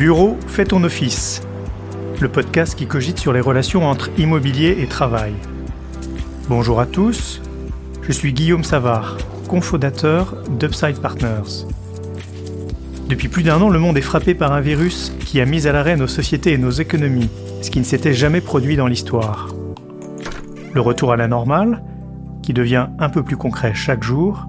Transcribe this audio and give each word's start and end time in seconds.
Bureau, 0.00 0.38
fais 0.46 0.64
ton 0.64 0.82
office. 0.82 1.42
Le 2.22 2.28
podcast 2.30 2.74
qui 2.74 2.86
cogite 2.86 3.18
sur 3.18 3.34
les 3.34 3.40
relations 3.42 3.86
entre 3.86 4.08
immobilier 4.16 4.78
et 4.80 4.86
travail. 4.86 5.34
Bonjour 6.48 6.80
à 6.80 6.86
tous, 6.86 7.42
je 8.00 8.10
suis 8.10 8.32
Guillaume 8.32 8.64
Savard, 8.64 9.18
cofondateur 9.46 10.36
d'Upside 10.58 10.98
Partners. 11.02 11.66
Depuis 13.10 13.28
plus 13.28 13.42
d'un 13.42 13.60
an, 13.60 13.68
le 13.68 13.78
monde 13.78 13.98
est 13.98 14.00
frappé 14.00 14.32
par 14.32 14.54
un 14.54 14.62
virus 14.62 15.12
qui 15.26 15.38
a 15.38 15.44
mis 15.44 15.66
à 15.66 15.72
l'arrêt 15.72 15.98
nos 15.98 16.06
sociétés 16.06 16.52
et 16.52 16.58
nos 16.58 16.70
économies, 16.70 17.28
ce 17.60 17.70
qui 17.70 17.78
ne 17.78 17.84
s'était 17.84 18.14
jamais 18.14 18.40
produit 18.40 18.76
dans 18.76 18.86
l'histoire. 18.86 19.54
Le 20.72 20.80
retour 20.80 21.12
à 21.12 21.18
la 21.18 21.28
normale, 21.28 21.82
qui 22.42 22.54
devient 22.54 22.86
un 23.00 23.10
peu 23.10 23.22
plus 23.22 23.36
concret 23.36 23.74
chaque 23.74 24.02
jour, 24.02 24.46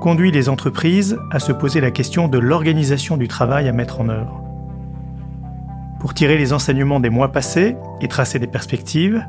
conduit 0.00 0.32
les 0.32 0.48
entreprises 0.48 1.18
à 1.30 1.38
se 1.38 1.52
poser 1.52 1.82
la 1.82 1.90
question 1.90 2.28
de 2.28 2.38
l'organisation 2.38 3.18
du 3.18 3.28
travail 3.28 3.68
à 3.68 3.72
mettre 3.72 4.00
en 4.00 4.08
œuvre. 4.08 4.43
Pour 6.04 6.12
tirer 6.12 6.36
les 6.36 6.52
enseignements 6.52 7.00
des 7.00 7.08
mois 7.08 7.32
passés 7.32 7.76
et 8.02 8.08
tracer 8.08 8.38
des 8.38 8.46
perspectives, 8.46 9.24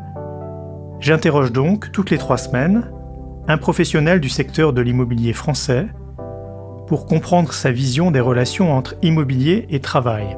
j'interroge 0.99 1.53
donc 1.53 1.89
toutes 1.93 2.09
les 2.09 2.17
trois 2.17 2.35
semaines 2.35 2.91
un 3.47 3.57
professionnel 3.57 4.19
du 4.19 4.27
secteur 4.27 4.73
de 4.73 4.81
l'immobilier 4.81 5.31
français 5.31 5.87
pour 6.87 7.05
comprendre 7.05 7.53
sa 7.53 7.71
vision 7.71 8.11
des 8.11 8.19
relations 8.19 8.73
entre 8.73 8.95
immobilier 9.03 9.67
et 9.69 9.79
travail. 9.79 10.37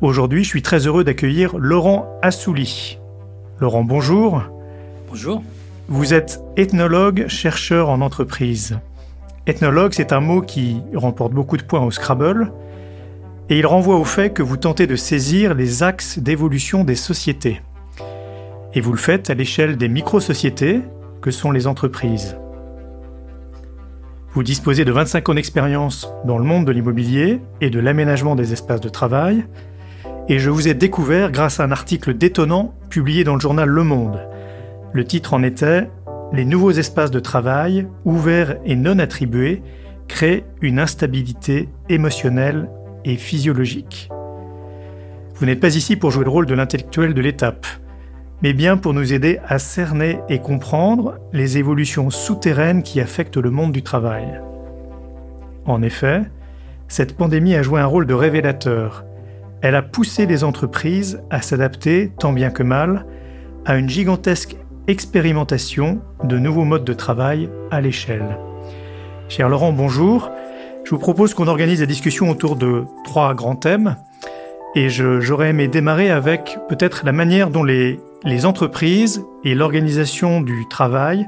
Aujourd'hui, 0.00 0.44
je 0.44 0.48
suis 0.48 0.62
très 0.62 0.86
heureux 0.86 1.02
d'accueillir 1.02 1.58
Laurent 1.58 2.06
Assouli. 2.22 3.00
Laurent, 3.58 3.82
bonjour. 3.82 4.44
Bonjour. 5.08 5.42
Vous 5.88 6.14
êtes 6.14 6.40
ethnologue, 6.56 7.26
chercheur 7.26 7.88
en 7.88 8.00
entreprise. 8.00 8.78
Ethnologue, 9.48 9.92
c'est 9.92 10.12
un 10.12 10.20
mot 10.20 10.40
qui 10.40 10.82
remporte 10.94 11.32
beaucoup 11.32 11.56
de 11.56 11.64
points 11.64 11.82
au 11.82 11.90
Scrabble, 11.90 12.52
et 13.48 13.58
il 13.58 13.66
renvoie 13.66 13.96
au 13.96 14.04
fait 14.04 14.30
que 14.30 14.42
vous 14.42 14.56
tentez 14.56 14.86
de 14.86 14.96
saisir 14.96 15.54
les 15.54 15.82
axes 15.82 16.18
d'évolution 16.18 16.84
des 16.84 16.96
sociétés. 16.96 17.60
Et 18.74 18.80
vous 18.80 18.92
le 18.92 18.98
faites 18.98 19.30
à 19.30 19.34
l'échelle 19.34 19.76
des 19.76 19.88
micro-sociétés 19.88 20.80
que 21.20 21.30
sont 21.30 21.50
les 21.50 21.66
entreprises. 21.66 22.36
Vous 24.32 24.42
disposez 24.42 24.84
de 24.84 24.92
25 24.92 25.28
ans 25.28 25.34
d'expérience 25.34 26.12
dans 26.24 26.38
le 26.38 26.44
monde 26.44 26.66
de 26.66 26.72
l'immobilier 26.72 27.40
et 27.60 27.70
de 27.70 27.80
l'aménagement 27.80 28.34
des 28.34 28.52
espaces 28.52 28.80
de 28.80 28.88
travail, 28.88 29.46
et 30.28 30.38
je 30.38 30.50
vous 30.50 30.68
ai 30.68 30.74
découvert 30.74 31.30
grâce 31.30 31.60
à 31.60 31.64
un 31.64 31.70
article 31.70 32.14
détonnant 32.14 32.74
publié 32.90 33.24
dans 33.24 33.34
le 33.34 33.40
journal 33.40 33.68
Le 33.68 33.84
Monde, 33.84 34.20
le 34.92 35.04
titre 35.04 35.34
en 35.34 35.42
était 35.42 35.90
Les 36.32 36.46
nouveaux 36.46 36.70
espaces 36.70 37.10
de 37.10 37.20
travail, 37.20 37.86
ouverts 38.06 38.56
et 38.64 38.76
non 38.76 38.98
attribués, 38.98 39.62
créent 40.08 40.44
une 40.62 40.78
instabilité 40.78 41.68
émotionnelle 41.88 42.70
physiologique. 43.14 44.08
Vous 45.36 45.46
n'êtes 45.46 45.60
pas 45.60 45.76
ici 45.76 45.94
pour 45.94 46.10
jouer 46.10 46.24
le 46.24 46.30
rôle 46.30 46.46
de 46.46 46.54
l'intellectuel 46.54 47.14
de 47.14 47.20
l'étape, 47.20 47.66
mais 48.42 48.52
bien 48.52 48.76
pour 48.76 48.92
nous 48.92 49.12
aider 49.12 49.38
à 49.46 49.60
cerner 49.60 50.18
et 50.28 50.40
comprendre 50.40 51.18
les 51.32 51.58
évolutions 51.58 52.10
souterraines 52.10 52.82
qui 52.82 53.00
affectent 53.00 53.36
le 53.36 53.50
monde 53.50 53.70
du 53.70 53.82
travail. 53.82 54.40
En 55.64 55.82
effet, 55.82 56.22
cette 56.88 57.16
pandémie 57.16 57.54
a 57.54 57.62
joué 57.62 57.80
un 57.80 57.86
rôle 57.86 58.06
de 58.06 58.14
révélateur. 58.14 59.04
Elle 59.62 59.74
a 59.74 59.82
poussé 59.82 60.26
les 60.26 60.44
entreprises 60.44 61.22
à 61.30 61.42
s'adapter, 61.42 62.12
tant 62.18 62.32
bien 62.32 62.50
que 62.50 62.62
mal, 62.62 63.06
à 63.64 63.76
une 63.76 63.88
gigantesque 63.88 64.56
expérimentation 64.88 66.00
de 66.24 66.38
nouveaux 66.38 66.64
modes 66.64 66.84
de 66.84 66.92
travail 66.92 67.50
à 67.70 67.80
l'échelle. 67.80 68.38
Cher 69.28 69.48
Laurent, 69.48 69.72
bonjour. 69.72 70.30
Je 70.86 70.90
vous 70.92 70.98
propose 70.98 71.34
qu'on 71.34 71.48
organise 71.48 71.80
la 71.80 71.86
discussion 71.86 72.30
autour 72.30 72.54
de 72.54 72.84
trois 73.02 73.34
grands 73.34 73.56
thèmes. 73.56 73.96
Et 74.76 74.88
j'aurais 74.88 75.48
aimé 75.48 75.66
démarrer 75.66 76.12
avec 76.12 76.58
peut-être 76.68 77.04
la 77.04 77.10
manière 77.10 77.50
dont 77.50 77.64
les, 77.64 77.98
les 78.22 78.46
entreprises 78.46 79.24
et 79.42 79.56
l'organisation 79.56 80.40
du 80.40 80.64
travail 80.70 81.26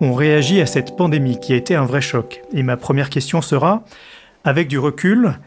ont 0.00 0.14
réagi 0.14 0.60
à 0.60 0.66
cette 0.66 0.96
pandémie 0.96 1.38
qui 1.38 1.52
a 1.52 1.56
été 1.56 1.76
un 1.76 1.84
vrai 1.84 2.00
choc. 2.00 2.42
Et 2.52 2.64
ma 2.64 2.76
première 2.76 3.08
question 3.08 3.40
sera, 3.40 3.84
avec 4.42 4.66
du 4.66 4.80
recul, 4.80 5.38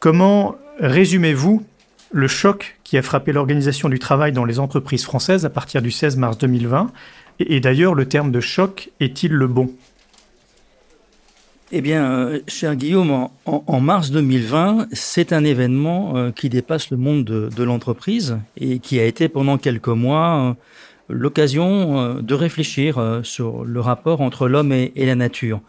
comment 0.00 0.56
résumez-vous 0.80 1.62
le 2.10 2.26
choc 2.26 2.80
qui 2.82 2.98
a 2.98 3.02
frappé 3.02 3.30
l'organisation 3.30 3.88
du 3.88 4.00
travail 4.00 4.32
dans 4.32 4.44
les 4.44 4.58
entreprises 4.58 5.04
françaises 5.04 5.44
à 5.44 5.50
partir 5.50 5.82
du 5.82 5.92
16 5.92 6.16
mars 6.16 6.36
2020. 6.38 6.90
Et, 7.38 7.60
d'ailleurs, 7.60 7.94
le 7.94 8.06
terme 8.06 8.32
de 8.32 8.40
choc 8.40 8.90
est-il 8.98 9.30
le 9.30 9.46
bon? 9.46 9.70
Eh 11.70 11.82
bien, 11.82 12.10
euh, 12.10 12.40
cher 12.48 12.76
Guillaume, 12.76 13.28
en, 13.44 13.80
mars 13.80 14.10
2020, 14.10 14.88
c'est 14.92 15.34
un 15.34 15.44
événement 15.44 16.16
euh, 16.16 16.30
qui 16.30 16.48
dépasse 16.48 16.90
le 16.90 16.96
monde 16.96 17.24
de, 17.24 17.62
l'entreprise 17.62 18.38
et 18.56 18.78
qui 18.78 18.98
a 18.98 19.04
été 19.04 19.28
pendant 19.28 19.58
quelques 19.58 19.88
mois 19.88 20.38
euh, 20.38 20.54
l'occasion 21.10 22.20
de 22.22 22.34
réfléchir 22.34 23.20
sur 23.22 23.64
le 23.64 23.80
rapport 23.80 24.22
entre 24.22 24.48
l'homme 24.48 24.72
et, 24.72 24.92
la 24.96 25.14
nature. 25.14 25.60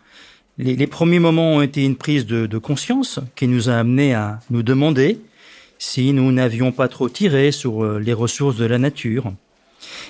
Les, 0.57 0.87
premiers 0.87 1.19
moments 1.19 1.53
ont 1.53 1.61
été 1.61 1.85
une 1.85 1.95
prise 1.95 2.25
de, 2.25 2.57
conscience 2.57 3.21
qui 3.37 3.47
nous 3.47 3.69
a 3.69 3.75
amené 3.75 4.13
à 4.13 4.39
nous 4.49 4.63
demander 4.63 5.21
si 5.77 6.11
nous 6.11 6.33
n'avions 6.33 6.73
pas 6.73 6.89
trop 6.89 7.07
tiré 7.07 7.53
sur 7.53 7.85
les 7.99 8.11
ressources 8.11 8.57
de 8.57 8.65
la 8.65 8.77
nature. 8.77 9.31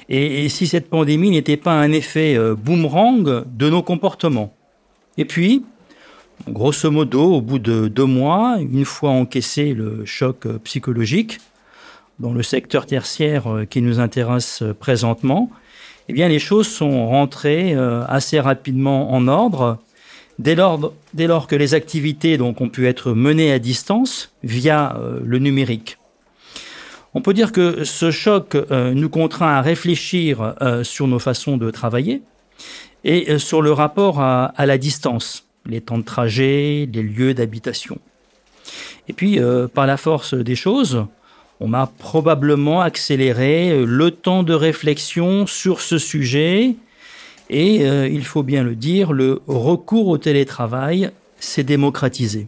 Et, 0.10 0.50
si 0.50 0.66
cette 0.66 0.90
pandémie 0.90 1.30
n'était 1.30 1.58
pas 1.58 1.80
un 1.80 1.92
effet 1.92 2.36
boomerang 2.58 3.44
de 3.46 3.70
nos 3.70 3.84
comportements. 3.84 4.52
Et 5.20 5.26
puis, 5.26 5.64
grosso 6.48 6.90
modo, 6.90 7.36
au 7.36 7.42
bout 7.42 7.60
de 7.60 7.88
deux 7.88 8.06
mois, 8.06 8.58
une 8.60 8.86
fois 8.86 9.12
encaissé 9.12 9.74
le 9.74 10.06
choc 10.06 10.46
euh, 10.46 10.60
psychologique, 10.64 11.40
dans 12.20 12.34
le 12.34 12.44
secteur 12.44 12.86
tertiaire 12.86 13.46
qui 13.70 13.82
nous 13.82 14.00
intéresse 14.00 14.64
présentement, 14.80 15.50
eh 16.10 16.14
bien, 16.14 16.28
les 16.28 16.40
choses 16.40 16.68
sont 16.68 17.08
rentrées 17.08 17.74
assez 18.10 18.42
rapidement 18.42 19.14
en 19.14 19.30
ordre 19.30 19.80
Dès 20.40 20.56
lors, 20.56 21.48
que 21.48 21.56
les 21.58 21.74
activités 21.74 22.40
ont 22.40 22.54
pu 22.54 22.88
être 22.88 23.12
menées 23.12 23.52
à 23.52 23.60
distance 23.60 24.32
via 24.42 24.96
euh, 24.96 25.20
le 25.22 25.38
numérique. 25.38 25.98
On 27.14 27.22
peut 27.22 27.34
dire 27.34 27.52
que 27.52 27.84
ce 27.84 28.10
choc 28.10 28.56
euh, 28.56 28.94
nous 28.94 29.10
contraint 29.10 29.52
à 29.52 29.62
réfléchir 29.62 30.56
euh, 30.62 30.86
sur 30.86 31.08
nos 31.08 31.20
façons 31.20 31.58
de 31.58 31.70
travailler 31.72 32.22
et 33.04 33.38
sur 33.38 33.62
le 33.62 33.74
rapport 33.74 34.20
à, 34.20 34.54
la 34.58 34.78
distance, 34.78 35.46
les 35.70 35.82
temps 35.82 35.98
de 35.98 36.04
trajet, 36.04 36.90
les 36.92 37.04
lieux 37.04 37.34
d'habitation. 37.34 38.00
Et 39.08 39.14
puis, 39.14 39.40
par 39.74 39.88
la 39.88 39.98
force 39.98 40.34
des 40.34 40.56
choses, 40.56 41.06
on 41.60 41.74
a 41.74 41.88
probablement 41.88 42.82
accéléré 42.82 43.86
le 43.86 44.12
temps 44.12 44.44
de 44.44 44.54
réflexion 44.54 45.48
sur 45.48 45.82
ce 45.82 45.98
sujet 45.98 46.76
et 47.50 47.88
euh, 47.88 48.08
il 48.08 48.24
faut 48.26 48.44
bien 48.44 48.64
le 48.64 48.76
dire, 48.76 49.12
le 49.12 49.42
recours 49.48 50.08
au 50.08 50.18
télétravail 50.18 51.12
s'est 51.40 51.64
démocratisé. 51.64 52.48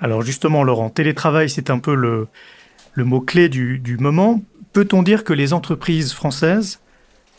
Alors 0.00 0.22
justement, 0.22 0.64
Laurent, 0.64 0.90
télétravail, 0.90 1.48
c'est 1.48 1.70
un 1.70 1.78
peu 1.78 1.94
le, 1.94 2.26
mot-clé 2.96 3.48
du, 3.48 3.96
moment. 4.00 4.42
Peut-on 4.72 5.02
dire 5.02 5.24
que 5.24 5.32
les 5.32 5.52
entreprises 5.52 6.12
françaises 6.12 6.80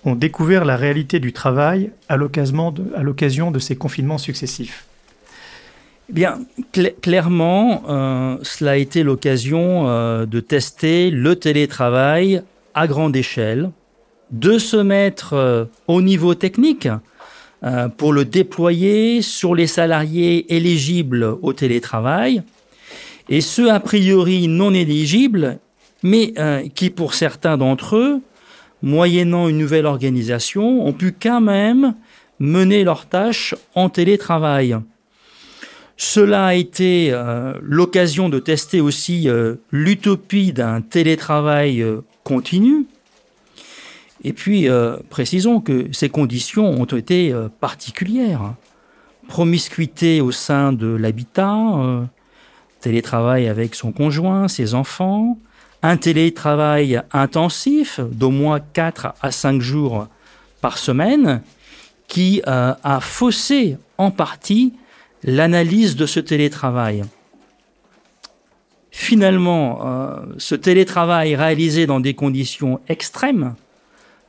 ont 0.05 0.15
découvert 0.15 0.65
la 0.65 0.75
réalité 0.75 1.19
du 1.19 1.33
travail 1.33 1.91
à 2.09 2.17
l'occasion 2.17 2.71
de, 3.51 3.59
ces 3.59 3.75
confinements 3.75 4.17
successifs. 4.17 4.85
Eh 6.09 6.13
Bien, 6.13 6.39
clairement, 7.01 7.83
euh, 7.87 8.37
cela 8.41 8.71
a 8.71 8.75
été 8.75 9.03
l'occasion 9.03 9.87
euh, 9.87 10.25
de 10.25 10.39
tester 10.39 11.11
le 11.11 11.35
télétravail 11.35 12.41
à 12.73 12.87
grande 12.87 13.15
échelle, 13.15 13.69
de 14.31 14.57
se 14.57 14.77
mettre 14.77 15.33
euh, 15.33 15.65
au 15.87 16.01
niveau 16.01 16.35
technique 16.35 16.87
pour 17.97 18.11
le 18.11 18.25
déployer 18.25 19.21
sur 19.21 19.53
les 19.53 19.67
salariés 19.67 20.51
éligibles 20.51 21.37
au 21.43 21.53
télétravail 21.53 22.41
et 23.29 23.39
ceux 23.39 23.71
a 23.71 23.79
priori 23.79 24.47
non 24.47 24.73
éligibles, 24.73 25.59
mais 26.01 26.33
qui 26.73 26.89
pour 26.89 27.13
certains 27.13 27.57
d'entre 27.57 27.97
eux, 27.97 28.21
moyennant 28.81 29.47
une 29.47 29.57
nouvelle 29.57 29.85
organisation, 29.85 30.85
ont 30.85 30.93
pu 30.93 31.13
quand 31.19 31.41
même 31.41 31.95
mener 32.39 32.83
leurs 32.83 33.05
tâches 33.07 33.55
en 33.75 33.89
télétravail. 33.89 34.77
Cela 35.97 36.47
a 36.47 36.53
été 36.55 37.15
l'occasion 37.61 38.27
de 38.27 38.39
tester 38.39 38.81
aussi 38.81 39.27
l'utopie 39.71 40.51
d'un 40.51 40.81
télétravail 40.81 41.85
continu, 42.23 42.87
et 44.23 44.33
puis, 44.33 44.69
euh, 44.69 44.97
précisons 45.09 45.61
que 45.61 45.87
ces 45.91 46.09
conditions 46.09 46.69
ont 46.69 46.85
été 46.85 47.33
euh, 47.33 47.49
particulières. 47.59 48.53
Promiscuité 49.27 50.21
au 50.21 50.31
sein 50.31 50.73
de 50.73 50.87
l'habitat, 50.87 51.55
euh, 51.55 52.03
télétravail 52.81 53.47
avec 53.47 53.73
son 53.73 53.91
conjoint, 53.91 54.47
ses 54.47 54.75
enfants, 54.75 55.39
un 55.83 55.97
télétravail 55.97 57.01
intensif 57.11 57.99
d'au 57.99 58.29
moins 58.29 58.59
4 58.59 59.13
à 59.21 59.31
5 59.31 59.61
jours 59.61 60.07
par 60.61 60.77
semaine, 60.77 61.41
qui 62.07 62.41
a 62.45 62.99
faussé 62.99 63.77
en 63.97 64.11
partie 64.11 64.73
l'analyse 65.23 65.95
de 65.95 66.05
ce 66.05 66.19
télétravail. 66.19 67.03
finalement, 68.93 69.87
euh, 69.87 70.17
ce 70.37 70.53
télétravail 70.53 71.35
réalisé 71.35 71.87
dans 71.87 72.01
des 72.01 72.13
conditions 72.13 72.81
extrêmes 72.89 73.55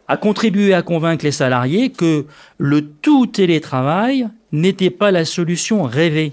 a 0.08 0.16
contribué 0.16 0.72
à 0.72 0.82
convaincre 0.82 1.24
les 1.24 1.32
salariés 1.32 1.90
que 1.90 2.26
le 2.58 2.86
tout 2.86 3.26
télétravail 3.26 4.28
n'était 4.52 4.90
pas 4.90 5.10
la 5.10 5.24
solution 5.24 5.82
rêvée. 5.82 6.32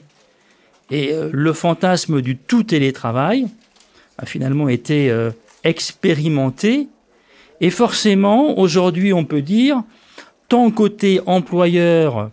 Et 0.91 1.11
euh, 1.11 1.29
le 1.31 1.53
fantasme 1.53 2.21
du 2.21 2.37
tout 2.37 2.63
télétravail 2.63 3.47
a 4.19 4.25
finalement 4.25 4.69
été 4.69 5.09
euh, 5.09 5.31
expérimenté. 5.63 6.87
Et 7.61 7.71
forcément, 7.71 8.59
aujourd'hui, 8.59 9.11
on 9.13 9.25
peut 9.25 9.41
dire, 9.41 9.83
tant 10.47 10.69
côté 10.71 11.19
employeur 11.25 12.29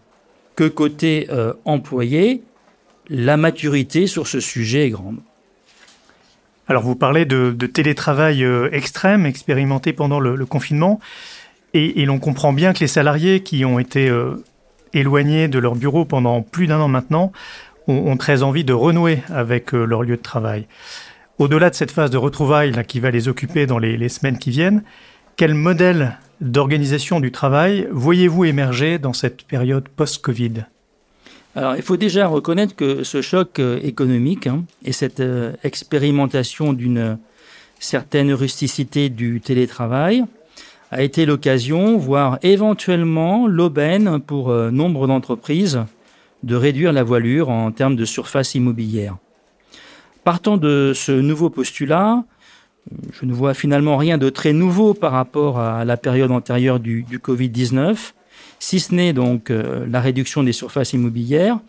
que 0.55 0.69
côté 0.69 1.29
employé, 1.67 2.43
la 3.11 3.37
maturité 3.37 4.06
sur 4.06 4.27
ce 4.27 4.41
sujet 4.41 4.87
est 4.87 4.91
grande. 4.91 5.19
Alors 6.69 6.83
vous 6.83 6.97
parlez 6.97 7.25
de, 7.25 7.53
télétravail 7.67 8.43
euh, 8.43 8.69
extrême 8.73 9.25
expérimenté 9.25 9.93
pendant 9.93 10.19
le, 10.19 10.47
confinement, 10.47 11.00
et, 11.75 12.05
l'on 12.06 12.19
comprend 12.19 12.53
bien 12.53 12.73
que 12.73 12.81
les 12.81 12.87
salariés 12.87 13.41
qui 13.41 13.65
ont 13.65 13.79
été 13.79 14.09
euh, 14.09 14.43
éloignés 14.94 15.47
de 15.47 15.59
leur 15.59 15.77
bureau 15.77 16.05
pendant 16.05 16.43
plus 16.43 16.67
d'un 16.67 16.81
an 16.81 16.88
maintenant 16.88 17.33
ont, 17.87 18.17
très 18.17 18.43
envie 18.43 18.65
de 18.65 18.73
renouer 18.73 19.23
avec 19.29 19.73
euh, 19.73 19.85
leur 19.85 20.03
lieu 20.03 20.17
de 20.17 20.23
travail. 20.23 20.67
Au-delà 21.38 21.71
de 21.71 21.75
cette 21.75 21.91
phase 21.91 22.11
de 22.11 22.17
retrouvailles 22.17 22.73
qui 22.87 23.00
va 23.00 23.11
les 23.11 23.29
occuper 23.29 23.67
dans 23.67 23.79
les 23.79 24.09
semaines 24.09 24.38
qui 24.38 24.50
viennent, 24.50 24.83
quel 25.37 25.55
modèle 25.55 26.19
d'organisation 26.41 27.21
du 27.21 27.31
travail 27.31 27.88
voyez-vous 27.91 28.44
émerger 28.44 28.99
dans 28.99 29.12
cette 29.12 29.43
période 29.43 29.88
post-Covid? 29.88 30.65
Alors, 31.55 31.77
il 31.77 31.83
faut 31.83 31.97
déjà 31.97 32.27
reconnaître 32.27 32.77
que 32.77 33.03
ce 33.03 33.23
choc 33.23 33.59
euh, 33.59 33.81
économique 33.83 34.47
hein, 34.47 34.65
et 34.85 34.93
cette 34.93 35.21
euh, 35.21 35.53
expérimentation 35.65 36.75
d'une 36.75 37.19
certaine 37.79 38.33
rusticité 38.35 39.09
du 39.09 39.41
télétravail 39.41 40.25
a 40.91 41.03
été 41.03 41.25
l'occasion, 41.25 41.97
voire 41.97 42.38
éventuellement 42.43 43.47
l'aubaine 43.47 44.21
pour 44.21 44.50
euh, 44.50 44.71
nombre 44.71 45.06
d'entreprises 45.06 45.81
de 46.43 46.55
réduire 46.55 46.93
la 46.93 47.03
voilure 47.03 47.49
en 47.49 47.73
termes 47.73 47.97
de 47.97 48.05
surface 48.05 48.55
immobilière. 48.55 49.17
Partant 50.26 50.56
de 50.56 50.90
ce 50.93 51.12
nouveau 51.12 51.50
postulat, 51.50 52.25
je 53.12 53.25
ne 53.25 53.32
vois 53.32 53.55
finalement 53.55 53.96
rien 53.96 54.19
de 54.19 54.28
très 54.28 54.52
nouveau 54.52 54.93
par 54.93 55.12
rapport 55.12 55.61
à 55.61 55.84
la 55.84 55.96
période 55.96 56.32
antérieure 56.32 56.81
du, 56.81 57.05
du 57.05 57.20
Covid-19 57.20 57.96
si 58.58 58.81
ce 58.81 58.93
n'est 58.93 59.12
donc 59.12 59.52
euh, 59.52 59.87
la 59.88 60.00
réduction 60.00 60.43
des 60.43 60.50
surfaces 60.50 60.94
immobilières 60.94 61.61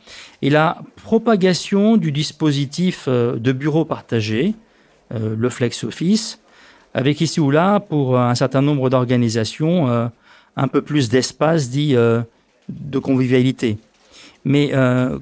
et 0.41 0.49
la 0.49 0.79
propagation 1.03 1.97
du 1.97 2.11
dispositif 2.11 3.05
euh, 3.07 3.35
de 3.35 3.51
bureaux 3.51 3.85
partagés, 3.85 4.55
euh, 5.13 5.35
le 5.37 5.49
Flex 5.51 5.83
Office, 5.83 6.39
avec 6.95 7.21
ici 7.21 7.39
ou 7.39 7.51
là, 7.51 7.79
pour 7.79 8.17
un 8.17 8.33
certain 8.33 8.63
nombre 8.63 8.89
d'organisations, 8.89 10.09
un 10.55 10.67
peu 10.67 10.81
plus 10.81 11.09
d'espace 11.09 11.69
dit 11.69 11.93
de 11.93 12.99
convivialité. 12.99 13.77
Mais 14.45 14.71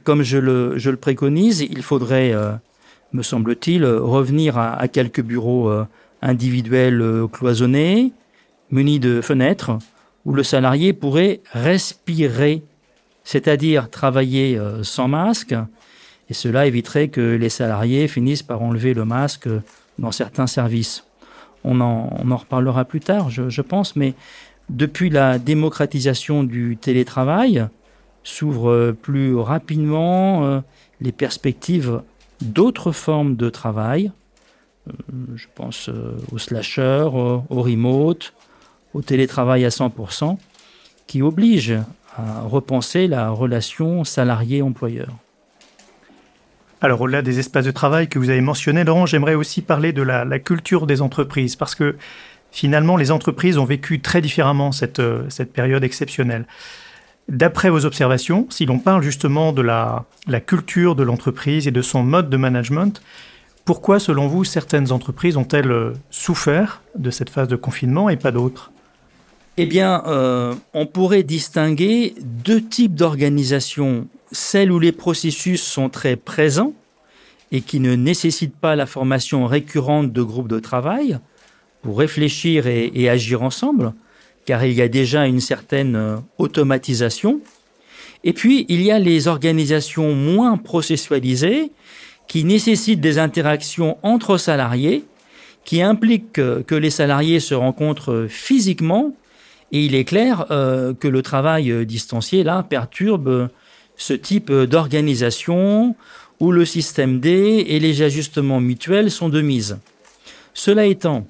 comme 0.06 0.24
je 0.24 0.38
le, 0.38 0.96
préconise, 0.96 1.60
il 1.60 1.82
faudrait, 1.82 2.34
me 3.16 3.24
semble-t-il, 3.24 3.86
revenir 3.86 4.58
à, 4.58 4.88
quelques 4.88 5.22
bureaux 5.22 5.72
individuels 6.22 7.04
cloisonnés, 7.32 8.14
munis 8.72 9.00
de 9.00 9.22
fenêtres, 9.22 9.78
où 10.26 10.34
le 10.34 10.44
salarié 10.44 10.94
pourrait 10.94 11.42
respirer, 11.54 12.64
c'est-à-dire 13.24 13.90
travailler 13.90 14.58
euh, 14.58 14.84
sans 14.84 15.08
masque, 15.08 15.56
et 16.30 16.34
cela 16.34 16.66
éviterait 16.66 17.10
que 17.10 17.22
les 17.22 17.50
salariés 17.50 18.08
finissent 18.08 18.44
par 18.44 18.62
enlever 18.62 18.94
le 18.96 19.06
masque 19.06 19.48
dans 20.00 20.12
certains 20.12 20.48
services. 20.48 21.06
On 21.64 21.82
en, 21.82 22.36
reparlera 22.36 22.86
plus 22.86 23.00
tard, 23.00 23.30
je, 23.30 23.62
pense, 23.62 23.96
mais 23.96 24.14
depuis 24.70 25.10
la 25.10 25.40
démocratisation 25.40 26.44
du 26.44 26.78
télétravail, 26.78 27.68
s'ouvrent 28.24 28.96
plus 29.00 29.36
rapidement 29.36 30.46
euh, 30.46 30.60
les 31.00 31.12
perspectives 31.12 32.02
d'autres 32.42 32.92
formes 32.92 33.36
de 33.36 33.50
travail. 33.50 34.12
Euh, 34.88 34.92
je 35.36 35.48
pense 35.54 35.90
au 36.32 36.38
slasher, 36.38 37.08
au 37.12 37.62
remote, 37.62 38.34
au 38.94 39.02
télétravail 39.02 39.66
à 39.66 39.70
100%, 39.70 40.38
qui 41.08 41.22
oblige 41.22 41.78
à 42.18 42.42
repenser 42.42 43.08
la 43.08 43.30
relation 43.30 44.04
salarié-employeur. 44.04 45.10
Alors 46.82 47.02
au-delà 47.02 47.22
des 47.22 47.40
espaces 47.40 47.66
de 47.66 47.72
travail 47.72 48.08
que 48.08 48.20
vous 48.20 48.30
avez 48.30 48.42
mentionnés, 48.42 48.84
Laurent, 48.84 49.06
j'aimerais 49.06 49.36
aussi 49.36 49.62
parler 49.62 49.92
de 49.92 50.02
la, 50.02 50.40
culture 50.40 50.88
des 50.88 51.02
entreprises, 51.02 51.56
parce 51.56 51.76
que 51.76 51.96
finalement 52.52 52.96
les 52.96 53.12
entreprises 53.12 53.58
ont 53.58 53.66
vécu 53.66 54.02
très 54.02 54.22
différemment 54.22 54.72
cette, 54.72 55.00
euh, 55.00 55.24
cette 55.30 55.52
période 55.52 55.84
exceptionnelle. 55.84 56.46
D'après 57.28 57.70
vos 57.70 57.86
observations, 57.86 58.48
si 58.50 58.66
l'on 58.66 58.78
parle 58.78 59.02
justement 59.02 59.52
de 59.52 59.62
la, 59.62 60.06
culture 60.46 60.96
de 60.96 61.04
l'entreprise 61.04 61.68
et 61.68 61.72
de 61.72 61.82
son 61.82 62.04
mode 62.04 62.30
de 62.30 62.38
management, 62.38 63.02
pourquoi 63.66 64.00
selon 64.00 64.28
vous 64.28 64.44
certaines 64.44 64.92
entreprises 64.92 65.38
ont-elles 65.38 65.72
euh, 65.72 65.94
souffert 66.12 66.84
de 66.96 67.10
cette 67.10 67.32
phase 67.32 67.48
de 67.48 67.56
confinement 67.56 68.10
et 68.10 68.16
pas 68.16 68.32
d'autres? 68.32 68.72
Eh 69.58 69.66
bien, 69.66 70.04
euh, 70.06 70.54
on 70.74 70.86
pourrait 70.86 71.24
distinguer 71.24 72.14
deux 72.22 72.62
types 72.62 72.94
d'organisations. 72.94 74.08
Celles 74.32 74.72
où 74.72 74.80
les 74.80 74.92
processus 74.92 75.64
sont 75.64 75.90
très 75.90 76.16
présents 76.16 76.74
et 77.52 77.62
qui 77.62 77.80
ne 77.80 77.96
nécessitent 77.96 78.56
pas 78.56 78.76
la 78.76 78.86
formation 78.86 79.48
récurrente 79.48 80.12
de 80.12 80.22
groupes 80.22 80.50
de 80.50 80.60
travail 80.60 81.20
pour 81.82 82.00
réfléchir 82.00 82.68
et, 82.68 83.10
agir 83.10 83.44
ensemble, 83.44 83.94
car 84.46 84.64
il 84.66 84.74
y 84.74 84.82
a 84.82 84.88
déjà 84.88 85.26
une 85.26 85.40
certaine 85.40 85.96
euh, 85.96 86.18
automatisation. 86.38 87.42
Et 88.24 88.34
puis, 88.34 88.66
il 88.70 88.82
y 88.82 88.92
a 88.92 89.00
les 89.00 89.28
organisations 89.28 90.14
moins 90.14 90.58
processualisées 90.58 91.72
qui 92.28 92.44
nécessitent 92.44 93.02
des 93.02 93.20
interactions 93.20 93.98
entre 94.02 94.38
salariés, 94.38 95.04
qui 95.64 95.82
impliquent 95.82 96.34
que 96.34 96.76
les 96.76 96.90
salariés 96.90 97.40
se 97.40 97.54
rencontrent 97.54 98.26
physiquement 98.30 99.14
et 99.72 99.84
il 99.84 99.96
est 99.96 100.06
clair 100.06 100.46
euh, 100.52 100.94
que 100.94 101.08
le 101.08 101.22
travail 101.22 101.72
euh, 101.72 101.86
distancié, 101.86 102.44
là, 102.44 102.64
perturbe 102.64 103.28
euh, 103.28 103.48
ce 103.98 104.14
type 104.14 104.52
d'organisation 104.52 105.96
où 106.40 106.52
le 106.52 106.66
système 106.66 107.20
D 107.20 107.66
et 107.68 107.80
les 107.80 108.02
ajustements 108.02 108.60
mutuels 108.60 109.10
sont 109.10 109.30
de 109.30 109.42
mise. 109.42 109.78
Cela 110.54 110.86
étant, 110.86 111.26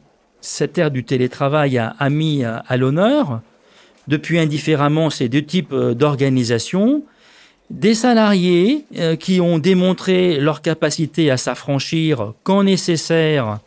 cette 0.45 0.77
ère 0.77 0.91
du 0.91 1.03
télétravail 1.03 1.77
a, 1.77 2.09
mis 2.09 2.43
à, 2.43 2.77
l'honneur, 2.77 3.41
depuis 4.07 4.39
indifféremment 4.39 5.09
ces 5.09 5.29
deux 5.29 5.41
types 5.41 5.73
d'organisations, 5.73 7.03
des 7.69 7.95
salariés 7.95 8.85
qui 9.19 9.41
ont 9.41 9.57
démontré 9.57 10.39
leur 10.39 10.61
capacité 10.61 11.31
à 11.31 11.37
s'affranchir 11.37 12.33
quand 12.43 12.63
nécessaire 12.63 13.59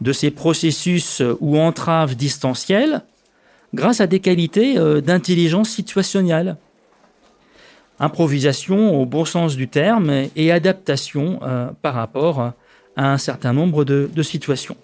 de 0.00 0.12
ces 0.12 0.30
processus 0.30 1.22
ou 1.40 1.58
entraves 1.58 2.16
distancielles, 2.16 3.02
grâce 3.74 4.00
à 4.00 4.06
des 4.06 4.20
qualités 4.20 4.78
euh, 4.78 5.00
d'intelligence 5.00 5.70
situationnelle. 5.70 6.56
Improvisation 7.98 9.00
au 9.00 9.06
bon 9.06 9.24
sens 9.24 9.56
du 9.56 9.68
terme 9.68 10.10
et 10.36 10.52
adaptation 10.52 11.38
euh, 11.42 11.68
par 11.80 11.94
rapport 11.94 12.40
à 12.96 13.12
un 13.12 13.18
certain 13.18 13.52
nombre 13.52 13.84
de, 13.84 14.22
situations. 14.22 14.76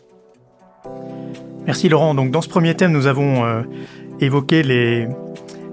Merci 1.67 1.89
Laurent. 1.89 2.15
Donc 2.15 2.31
dans 2.31 2.43
ce 2.43 2.49
premier 2.49 2.75
thème, 2.75 2.93
nous 2.93 3.07
avons 3.07 3.45
euh, 3.45 3.63
évoqué 4.21 4.63
les, 4.63 5.07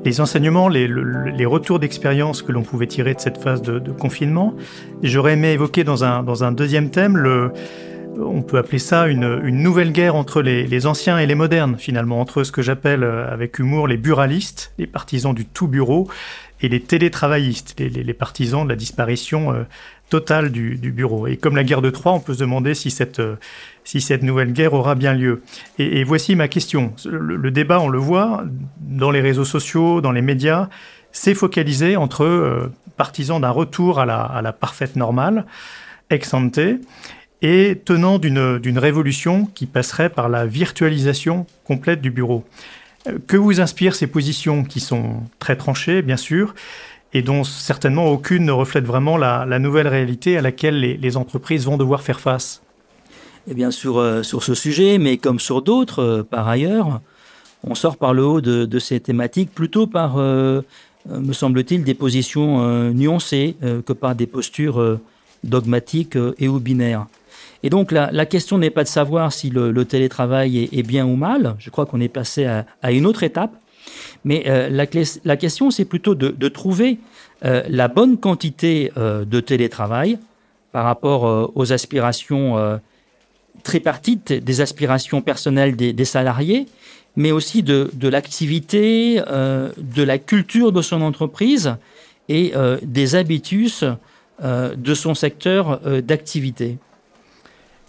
les 0.06 0.22
enseignements, 0.22 0.70
les, 0.70 0.88
les 0.88 1.46
retours 1.46 1.80
d'expérience 1.80 2.42
que 2.42 2.52
l'on 2.52 2.64
pouvait 2.64 2.88
tirer 2.88 3.14
de 3.14 3.20
cette 3.20 3.38
phase 3.38 3.62
de, 3.62 3.80
de 3.80 3.92
confinement. 3.92 4.54
J'aurais 5.02 5.34
aimé 5.34 5.52
évoquer 5.52 5.84
dans 5.84 6.04
un, 6.04 6.24
dans 6.24 6.44
un 6.44 6.52
deuxième 6.52 6.92
thème 6.92 7.18
le, 7.18 7.52
on 8.18 8.42
peut 8.42 8.58
appeler 8.58 8.80
ça 8.80 9.08
une, 9.08 9.40
nouvelle 9.50 9.92
guerre 9.92 10.16
entre 10.16 10.42
les, 10.42 10.88
anciens 10.88 11.20
et 11.20 11.26
les 11.26 11.36
modernes, 11.36 11.76
finalement, 11.78 12.20
entre 12.20 12.44
ce 12.44 12.52
que 12.52 12.62
j'appelle 12.62 13.04
euh, 13.04 13.32
avec 13.32 13.60
humour 13.60 13.88
les 13.88 13.98
buralistes, 13.98 14.74
les 14.78 14.88
partisans 14.88 15.34
du 15.34 15.46
tout 15.46 15.68
bureau, 15.68 16.08
et 16.62 16.68
les 16.68 16.82
télétravaillistes, 16.82 17.80
les, 17.80 18.14
partisans 18.14 18.66
de 18.66 18.70
la 18.70 18.76
disparition 18.76 19.54
euh, 19.54 19.64
totale 20.10 20.52
du, 20.52 20.76
bureau. 20.92 21.28
Et 21.28 21.38
comme 21.38 21.56
la 21.56 21.64
guerre 21.64 21.82
de 21.82 21.90
Troie, 21.90 22.14
on 22.14 22.20
peut 22.20 22.34
se 22.34 22.40
demander 22.40 22.74
si 22.74 22.92
cette, 22.92 23.20
euh, 23.20 23.36
si 23.84 24.02
cette 24.02 24.24
nouvelle 24.24 24.54
guerre 24.54 24.74
aura 24.74 24.96
bien 24.96 25.14
lieu. 25.14 25.42
Et, 25.78 26.04
voici 26.04 26.36
ma 26.36 26.48
question. 26.48 26.94
Le, 27.06 27.52
débat, 27.52 27.80
on 27.80 27.90
le 27.90 28.00
voit, 28.00 28.44
dans 28.80 29.12
les 29.12 29.22
réseaux 29.22 29.46
sociaux, 29.46 30.02
dans 30.02 30.12
les 30.12 30.22
médias, 30.22 30.70
s'est 31.12 31.36
focalisé 31.36 31.96
entre 31.96 32.70
partisans 32.98 33.40
d'un 33.40 33.50
retour 33.50 34.00
à 34.00 34.06
la, 34.06 34.22
à 34.22 34.42
la 34.42 34.52
parfaite 34.52 34.96
normale, 34.96 35.46
ex 36.10 36.34
ante, 36.34 36.60
et 37.42 37.82
tenant 37.86 38.20
d'une 38.20 38.78
révolution 38.78 39.46
qui 39.46 39.66
passerait 39.66 40.10
par 40.10 40.30
la 40.30 40.46
virtualisation 40.46 41.46
complète 41.64 42.02
du 42.02 42.12
bureau. 42.12 42.46
Euh, 43.08 43.18
que 43.28 43.38
vous 43.38 43.62
inspirent 43.62 43.96
ces 43.96 44.08
positions 44.08 44.64
qui 44.64 44.80
sont 44.80 45.24
très 45.40 45.56
tranchées, 45.56 46.02
bien 46.02 46.18
sûr, 46.18 46.54
et 47.14 47.22
dont 47.22 47.44
certainement 47.44 48.08
aucune 48.08 48.46
ne 48.46 48.52
reflète 48.52 48.86
vraiment 48.86 49.18
la, 49.18 49.60
nouvelle 49.60 49.88
réalité 49.88 50.38
à 50.38 50.42
laquelle 50.42 50.80
les, 50.80 51.18
entreprises 51.18 51.66
vont 51.66 51.78
devoir 51.78 52.02
faire 52.02 52.20
face. 52.20 52.62
Eh 53.48 53.54
bien, 53.54 53.72
sur, 53.72 54.24
sur 54.24 54.44
ce 54.44 54.54
sujet, 54.54 54.98
mais 55.00 55.18
comme 55.18 55.40
sur 55.40 55.62
d'autres, 55.62 56.26
par 56.30 56.48
ailleurs, 56.48 57.02
on 57.64 57.74
sort 57.74 57.98
par 57.98 58.14
le 58.14 58.24
haut 58.24 58.42
de, 58.42 58.80
ces 58.80 59.00
thématiques 59.00 59.52
plutôt 59.54 59.88
par, 59.88 60.18
me 60.18 60.64
semble-t-il, 61.32 61.84
des 61.84 61.96
positions 61.96 62.92
nuancées 62.92 63.56
que 63.62 63.94
par 63.94 64.14
des 64.14 64.28
postures 64.28 65.00
dogmatiques 65.44 66.18
et 66.38 66.48
ou 66.48 66.60
binaires. 66.60 67.08
Et 67.64 67.70
donc 67.70 67.92
la, 67.92 68.26
question 68.26 68.58
n'est 68.58 68.70
pas 68.70 68.84
de 68.84 68.90
savoir 68.90 69.34
si 69.34 69.50
le, 69.50 69.84
télétravail 69.84 70.70
est, 70.72 70.84
bien 70.84 71.06
ou 71.06 71.16
mal, 71.16 71.56
je 71.60 71.70
crois 71.70 71.86
qu'on 71.86 72.00
est 72.00 72.08
passé 72.08 72.46
à, 72.46 72.92
une 72.92 73.06
autre 73.06 73.24
étape, 73.24 73.52
mais 74.26 74.44
euh, 74.48 74.70
la, 74.70 75.38
question 75.38 75.72
c'est 75.72 75.86
plutôt 75.86 76.16
de, 76.16 76.48
trouver 76.48 77.00
euh, 77.46 77.64
la 77.70 77.88
bonne 77.88 78.18
quantité 78.18 78.92
euh, 78.98 79.26
de 79.26 79.40
télétravail 79.40 80.20
par 80.72 80.84
rapport 80.84 81.52
aux 81.56 81.74
aspirations 81.74 82.80
tripartites, 83.64 84.32
des 84.32 84.62
aspirations 84.62 85.20
personnelles 85.20 85.76
des, 85.76 86.06
salariés, 86.06 86.68
mais 87.16 87.32
aussi 87.32 87.64
de, 87.64 87.90
l'activité, 88.08 89.16
de 89.20 90.04
la 90.04 90.20
culture 90.20 90.72
de 90.72 90.84
son 90.84 91.02
entreprise 91.02 91.76
et 92.28 92.54
des 92.84 93.16
habitus 93.16 93.84
de 94.44 94.94
son 94.94 95.16
secteur 95.16 95.80
d'activité. 96.04 96.78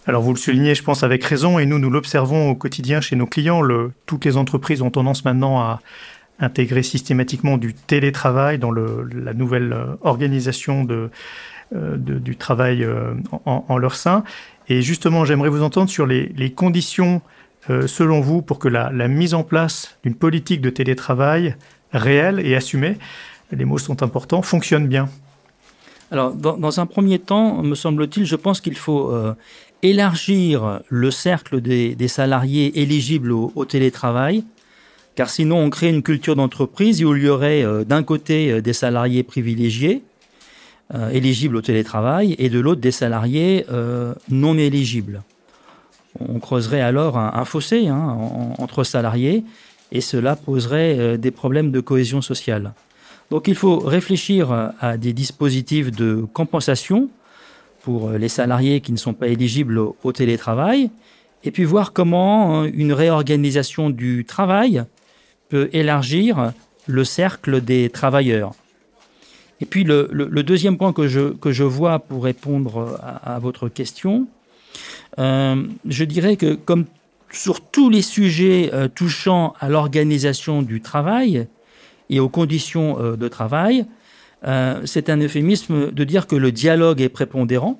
Alors 0.07 0.23
vous 0.23 0.33
le 0.33 0.39
soulignez, 0.39 0.73
je 0.73 0.81
pense, 0.81 1.03
avec 1.03 1.23
raison, 1.23 1.59
et 1.59 1.67
nous, 1.67 1.77
nous 1.77 1.91
l'observons 1.91 2.49
au 2.49 2.55
quotidien 2.55 2.99
chez 2.99 3.15
nos 3.15 3.27
clients. 3.27 3.61
Toutes 4.07 4.25
les 4.25 4.37
entreprises 4.37 4.81
ont 4.81 4.89
tendance 4.89 5.23
maintenant 5.23 5.59
à 5.59 5.81
intégrer 6.41 6.83
systématiquement 6.83 7.57
du 7.57 7.73
télétravail 7.73 8.57
dans 8.57 8.71
la 8.71 9.33
nouvelle 9.33 9.73
euh, 9.73 9.95
organisation 10.01 10.87
euh, 10.89 11.97
du 11.97 12.35
travail 12.35 12.83
euh, 12.83 13.13
en, 13.45 13.77
leur 13.77 13.95
sein. 13.95 14.23
Et 14.67 14.81
justement, 14.81 15.23
j'aimerais 15.23 15.49
vous 15.49 15.63
entendre 15.63 15.89
sur 15.89 16.05
les, 16.05 16.51
conditions, 16.53 17.21
selon 17.69 18.19
vous, 18.19 18.41
pour 18.41 18.59
que 18.59 18.67
la, 18.67 18.89
mise 19.07 19.33
en 19.33 19.43
place 19.43 19.97
d'une 20.03 20.15
politique 20.15 20.61
de 20.61 20.69
télétravail 20.69 21.55
réelle 21.93 22.45
et 22.45 22.55
assumée, 22.55 22.97
les 23.51 23.65
mots 23.65 23.77
sont 23.77 24.03
importants, 24.03 24.41
fonctionne 24.41 24.87
bien. 24.87 25.09
Alors, 26.11 26.33
dans, 26.33 26.79
un 26.79 26.85
premier 26.85 27.19
temps, 27.19 27.63
me 27.63 27.75
semble-t-il, 27.75 28.25
je 28.25 28.35
pense 28.35 28.59
qu'il 28.59 28.75
faut 28.75 29.13
élargir 29.81 30.81
le 30.89 31.11
cercle 31.11 31.61
des, 31.61 32.07
salariés 32.07 32.81
éligibles 32.81 33.31
au, 33.31 33.65
télétravail, 33.65 34.43
car 35.15 35.29
sinon 35.29 35.57
on 35.57 35.69
crée 35.69 35.89
une 35.89 36.03
culture 36.03 36.35
d'entreprise 36.35 37.03
où 37.03 37.15
il 37.15 37.23
y 37.23 37.29
aurait 37.29 37.63
euh, 37.63 37.83
d'un 37.83 38.03
côté 38.03 38.51
euh, 38.51 38.61
des 38.61 38.73
salariés 38.73 39.23
privilégiés, 39.23 40.03
euh, 40.93 41.09
éligibles 41.09 41.57
au 41.57 41.61
télétravail, 41.61 42.35
et 42.37 42.49
de 42.49 42.59
l'autre 42.59 42.81
des 42.81 42.91
salariés 42.91 43.65
non 44.29 44.57
éligibles. 44.57 45.21
On 46.19 46.39
creuserait 46.39 46.81
alors 46.81 47.17
un, 47.17 47.45
fossé 47.45 47.87
hein, 47.87 48.17
entre 48.57 48.83
salariés, 48.83 49.45
et 49.93 50.01
cela 50.01 50.35
poserait 50.35 51.17
des 51.17 51.31
problèmes 51.31 51.71
de 51.71 51.79
cohésion 51.79 52.21
sociale. 52.21 52.73
Donc 53.29 53.47
il 53.47 53.55
faut 53.55 53.79
réfléchir 53.79 54.73
à 54.81 54.97
des 54.97 55.13
dispositifs 55.13 55.91
de 55.91 56.25
compensation 56.33 57.09
pour 57.83 58.11
les 58.11 58.27
salariés 58.27 58.81
qui 58.81 58.91
ne 58.91 58.97
sont 58.97 59.13
pas 59.13 59.27
éligibles 59.27 59.79
au, 59.79 60.11
télétravail, 60.11 60.91
et 61.45 61.51
puis 61.51 61.63
voir 61.63 61.93
comment 61.93 62.65
une 62.65 62.91
réorganisation 62.91 63.89
du 63.89 64.25
travail 64.25 64.83
peut 65.51 65.69
élargir 65.73 66.53
le 66.87 67.03
cercle 67.03 67.61
des 67.61 67.89
travailleurs. 67.89 68.53
Et 69.59 69.65
puis 69.65 69.83
le, 69.83 70.07
deuxième 70.43 70.77
point 70.77 70.93
que 70.93 71.07
je, 71.07 71.33
que 71.33 71.51
je 71.51 71.63
vois 71.63 71.99
pour 71.99 72.23
répondre 72.23 72.99
à, 73.01 73.37
votre 73.37 73.69
question, 73.69 74.27
euh, 75.19 75.63
je 75.87 76.03
dirais 76.03 76.35
que 76.35 76.55
comme 76.55 76.85
sur 77.31 77.61
tous 77.61 77.89
les 77.89 78.01
sujets 78.01 78.71
touchant 78.95 79.53
à 79.59 79.69
l'organisation 79.69 80.63
du 80.63 80.81
travail 80.81 81.47
et 82.09 82.19
aux 82.19 82.29
conditions 82.29 83.15
de 83.15 83.27
travail, 83.27 83.85
euh, 84.45 84.81
c'est 84.85 85.09
un 85.09 85.17
euphémisme 85.17 85.91
de 85.91 86.03
dire 86.03 86.27
que 86.27 86.35
le 86.35 86.51
dialogue 86.51 87.01
est 87.01 87.09
prépondérant, 87.09 87.79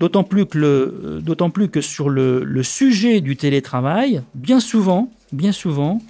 d'autant 0.00 0.24
plus 0.24 0.46
que, 0.46 0.58
le, 0.58 1.50
plus 1.52 1.68
que 1.68 1.80
sur 1.80 2.08
le, 2.08 2.62
sujet 2.62 3.20
du 3.20 3.36
télétravail, 3.36 4.22
bien 4.34 4.60
souvent, 4.60 5.10
bien 5.32 5.52
souvent, 5.52 6.00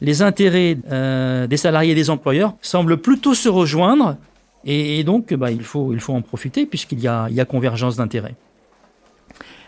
les 0.00 0.22
intérêts 0.22 0.78
euh, 0.90 1.46
des 1.46 1.56
salariés 1.56 1.92
et 1.92 1.94
des 1.94 2.10
employeurs 2.10 2.54
semblent 2.60 2.98
plutôt 2.98 3.34
se 3.34 3.48
rejoindre, 3.48 4.16
et, 4.64 5.04
donc 5.04 5.32
bah, 5.34 5.50
il, 5.50 5.62
faut, 5.62 5.92
il 5.92 6.00
faut 6.00 6.12
en 6.12 6.22
profiter 6.22 6.66
puisqu'il 6.66 7.00
y 7.00 7.08
a, 7.08 7.44
convergence 7.44 7.96
d'intérêts. 7.96 8.34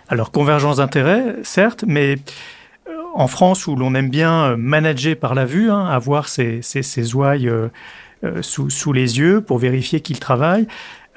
Alors 0.08 0.30
convergence 0.32 0.78
d'intérêts, 0.78 1.36
certes, 1.42 1.84
mais 1.86 2.16
euh, 2.88 2.92
en 3.14 3.28
France 3.28 3.66
où 3.66 3.76
l'on 3.76 3.94
aime 3.94 4.10
bien 4.10 4.56
manager 4.56 5.16
par 5.16 5.34
la 5.34 5.44
vue, 5.44 5.70
hein, 5.70 5.86
avoir 5.86 6.28
ces, 6.28 6.62
ces 6.62 7.14
ouailles 7.14 7.50
euh, 8.24 8.42
sous, 8.42 8.92
les 8.92 9.20
yeux 9.20 9.40
pour 9.40 9.58
vérifier 9.58 10.00
qu'il 10.00 10.18
travaille. 10.18 10.66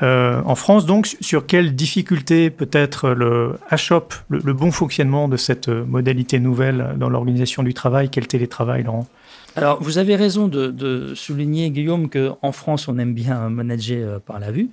Euh, 0.01 0.41
en 0.45 0.55
France, 0.55 0.85
donc, 0.85 1.15
sur 1.21 1.45
quelles 1.45 1.75
difficultés 1.75 2.49
peut-être 2.49 3.09
le 3.09 3.53
HOP, 3.71 4.13
le, 4.29 4.53
bon 4.53 4.71
fonctionnement 4.71 5.27
de 5.27 5.37
cette 5.37 5.67
modalité 5.67 6.39
nouvelle 6.39 6.95
dans 6.97 7.09
l'organisation 7.09 7.61
du 7.61 7.73
travail, 7.73 8.09
quel 8.09 8.27
télétravail, 8.27 8.83
Laurent? 8.83 9.07
Alors, 9.55 9.81
vous 9.83 9.97
avez 9.97 10.15
raison 10.15 10.47
de, 10.47 11.13
souligner, 11.15 11.69
Guillaume, 11.69 12.09
qu'en 12.09 12.51
France, 12.51 12.87
on 12.87 12.97
aime 12.97 13.13
bien 13.13 13.49
manager 13.49 14.09
euh, 14.09 14.19
par 14.19 14.39
la 14.39 14.51
vue. 14.51 14.69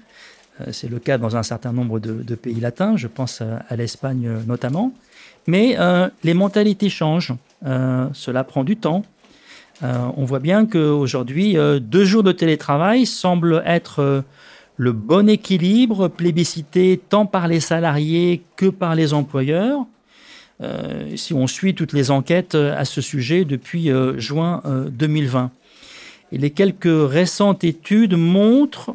C'est 0.72 0.90
le 0.90 0.98
cas 0.98 1.18
dans 1.18 1.36
un 1.36 1.44
certain 1.44 1.72
nombre 1.72 2.00
de, 2.00 2.34
pays 2.34 2.58
latins, 2.58 2.96
je 2.96 3.06
pense 3.06 3.42
à, 3.42 3.76
l'Espagne 3.76 4.28
notamment. 4.44 4.92
Mais 5.46 5.76
les 6.24 6.34
mentalités 6.34 6.90
changent. 6.90 7.34
cela 7.62 8.42
prend 8.42 8.64
du 8.64 8.76
temps. 8.76 9.04
Euh, 9.82 9.94
on 10.16 10.24
voit 10.24 10.40
bien 10.40 10.66
qu'aujourd'hui, 10.66 11.56
euh, 11.56 11.78
deux 11.78 12.04
jours 12.04 12.22
de 12.22 12.32
télétravail 12.32 13.06
semblent 13.06 13.62
être 13.64 14.00
euh, 14.00 14.22
le 14.78 14.92
bon 14.92 15.28
équilibre 15.28 16.08
plébiscité 16.08 16.98
tant 17.08 17.26
par 17.26 17.48
les 17.48 17.60
salariés 17.60 18.42
que 18.56 18.66
par 18.66 18.94
les 18.94 19.12
employeurs. 19.12 19.84
si 21.16 21.34
on 21.34 21.46
suit 21.46 21.74
toutes 21.74 21.92
les 21.92 22.10
enquêtes 22.10 22.54
à 22.54 22.84
ce 22.84 23.00
sujet 23.00 23.44
depuis 23.44 23.90
juin 24.16 24.62
2020. 24.90 25.50
Et 26.32 26.38
les 26.38 26.50
quelques 26.50 27.10
récentes 27.10 27.64
études 27.64 28.14
montrent 28.14 28.94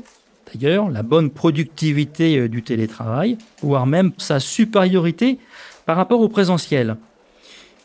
d'ailleurs 0.54 0.90
la 0.90 1.04
bonne 1.04 1.30
productivité 1.30 2.48
du 2.48 2.64
télétravail, 2.64 3.38
voire 3.62 3.86
même 3.86 4.12
sa 4.18 4.40
supériorité 4.40 5.38
par 5.86 5.98
rapport 5.98 6.22
au 6.22 6.30
présentiel. 6.30 6.96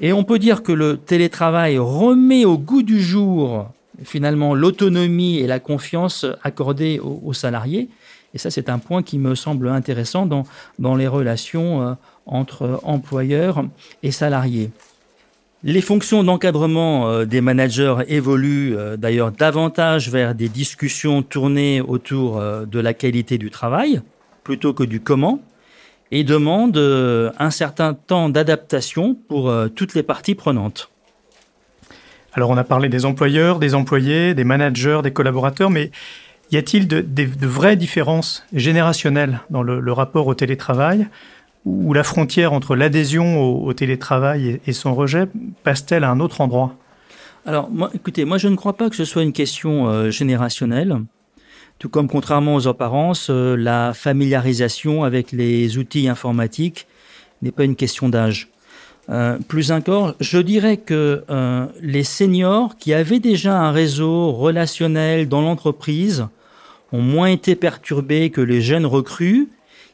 Et 0.00 0.12
on 0.12 0.22
peut 0.22 0.38
dire 0.38 0.62
que 0.62 0.72
le 0.72 0.96
télétravail 0.96 1.78
remet 1.78 2.44
au 2.44 2.58
goût 2.58 2.82
du 2.82 3.00
jour 3.02 3.72
finalement 4.04 4.54
l'autonomie 4.54 5.38
et 5.38 5.46
la 5.46 5.60
confiance 5.60 6.26
accordées 6.42 7.00
aux, 7.00 7.32
salariés. 7.32 7.88
Et 8.34 8.38
ça, 8.38 8.50
c'est 8.50 8.68
un 8.68 8.78
point 8.78 9.02
qui 9.02 9.18
me 9.18 9.34
semble 9.34 9.68
intéressant 9.68 10.26
dans, 10.26 10.96
les 10.96 11.08
relations 11.08 11.82
euh, 11.82 11.94
entre 12.26 12.80
employeurs 12.82 13.64
et 14.02 14.10
salariés. 14.10 14.70
Les 15.64 15.80
fonctions 15.80 16.22
d'encadrement 16.22 17.08
euh, 17.08 17.24
des 17.24 17.40
managers 17.40 17.96
évoluent 18.06 18.76
euh, 18.76 18.96
d'ailleurs 18.96 19.32
davantage 19.32 20.08
vers 20.08 20.36
des 20.36 20.48
discussions 20.48 21.22
tournées 21.22 21.80
autour 21.80 22.40
de 22.40 22.78
la 22.78 22.94
qualité 22.94 23.38
du 23.38 23.50
travail 23.50 24.00
plutôt 24.44 24.72
que 24.72 24.84
du 24.84 25.00
comment 25.00 25.40
et 26.12 26.22
demande 26.22 26.76
euh, 26.76 27.32
un 27.40 27.50
certain 27.50 27.92
temps 27.92 28.28
d'adaptation 28.28 29.16
pour 29.28 29.52
toutes 29.74 29.94
les 29.94 30.04
parties 30.04 30.36
prenantes. 30.36 30.90
Alors 32.32 32.50
on 32.50 32.56
a 32.56 32.64
parlé 32.64 32.88
des 32.88 33.04
employeurs, 33.04 33.58
des 33.58 33.74
employés, 33.74 34.34
des 34.34 34.44
managers, 34.44 35.00
des 35.02 35.12
collaborateurs, 35.12 35.70
mais 35.70 35.90
y 36.50 36.56
a-t-il 36.56 36.86
de, 36.88 37.06
vraies 37.46 37.76
différences 37.76 38.44
générationnelles 38.52 39.40
dans 39.50 39.62
le, 39.62 39.92
rapport 39.92 40.26
au 40.26 40.34
télétravail 40.34 41.08
ou 41.64 41.92
la 41.92 42.04
frontière 42.04 42.52
entre 42.52 42.76
l'adhésion 42.76 43.40
au, 43.40 43.72
télétravail 43.72 44.60
et, 44.66 44.72
son 44.72 44.94
rejet 44.94 45.26
passe-t-elle 45.64 46.04
à 46.04 46.10
un 46.10 46.20
autre 46.20 46.40
endroit? 46.40 46.74
Alors 47.44 47.70
écoutez, 47.94 48.24
moi 48.24 48.38
je 48.38 48.48
ne 48.48 48.56
crois 48.56 48.76
pas 48.76 48.90
que 48.90 48.96
ce 48.96 49.04
soit 49.04 49.22
une 49.22 49.32
question 49.32 49.88
euh, 49.88 50.10
générationnelle. 50.10 51.00
Tout 51.78 51.88
comme, 51.88 52.08
contrairement 52.08 52.56
aux 52.56 52.66
apparences, 52.66 53.28
euh, 53.30 53.56
la 53.56 53.94
familiarisation 53.94 55.04
avec 55.04 55.30
les 55.30 55.78
outils 55.78 56.08
informatiques 56.08 56.88
n'est 57.40 57.52
pas 57.52 57.64
une 57.64 57.76
question 57.76 58.08
d'âge. 58.08 58.48
Euh, 59.10 59.38
plus 59.48 59.72
encore, 59.72 60.14
je 60.20 60.38
dirais 60.38 60.76
que 60.76 61.24
euh, 61.30 61.66
les 61.80 62.04
seniors 62.04 62.76
qui 62.76 62.92
avaient 62.92 63.20
déjà 63.20 63.58
un 63.58 63.72
réseau 63.72 64.32
relationnel 64.32 65.28
dans 65.28 65.40
l'entreprise 65.40 66.26
ont 66.92 67.00
moins 67.00 67.28
été 67.28 67.56
perturbés 67.56 68.28
que 68.30 68.42
les 68.42 68.60
jeunes 68.60 68.84
recrues 68.84 69.48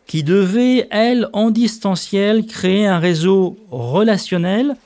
qui 0.06 0.24
devaient, 0.24 0.88
elles, 0.90 1.28
en 1.32 1.50
distanciel, 1.50 2.44
créer 2.44 2.86
un 2.86 2.98
réseau 2.98 3.56
relationnel, 3.70 4.76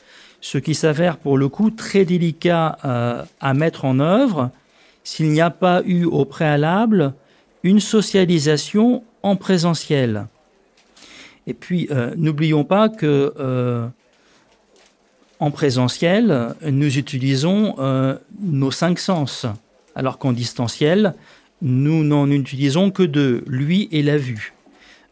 ce 0.40 0.58
qui 0.58 0.74
s'avère 0.74 1.16
pour 1.16 1.38
le 1.38 1.48
coup 1.48 1.70
très 1.70 2.04
délicat 2.04 2.78
à 3.40 3.54
mettre 3.54 3.84
en 3.84 3.98
œuvre 3.98 4.50
s'il 5.02 5.30
n'y 5.30 5.40
a 5.40 5.50
pas 5.50 5.82
eu 5.84 6.04
au 6.04 6.24
préalable 6.24 7.14
une 7.64 7.80
socialisation 7.80 9.02
en 9.24 9.34
présentiel. 9.34 10.28
Et 11.48 11.54
puis, 11.54 11.88
n'oublions 12.16 12.62
pas 12.62 12.88
que 12.88 13.90
en 15.40 15.50
présentiel, 15.50 16.54
nous 16.64 16.98
utilisons 16.98 17.76
nos 18.40 18.70
cinq 18.70 18.98
sens, 18.98 19.46
alors 19.94 20.18
qu'en 20.18 20.32
distanciel, 20.32 21.14
nous 21.62 22.04
n'en 22.04 22.30
utilisons 22.30 22.90
que 22.90 23.02
de 23.02 23.42
lui 23.46 23.88
et 23.90 24.02
la 24.02 24.16
vue. 24.16 24.54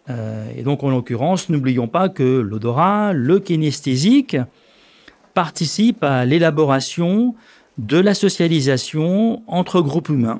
Euh, 0.08 0.46
et 0.56 0.62
donc, 0.62 0.84
en 0.84 0.90
l'occurrence, 0.90 1.48
n'oublions 1.48 1.88
pas 1.88 2.08
que 2.08 2.40
l'odorat, 2.40 3.12
le 3.12 3.40
kinesthésique, 3.40 4.36
participent 5.34 6.04
à 6.04 6.24
l'élaboration 6.24 7.34
de 7.78 7.98
la 7.98 8.14
socialisation 8.14 9.42
entre 9.48 9.80
groupes 9.80 10.08
humains. 10.08 10.38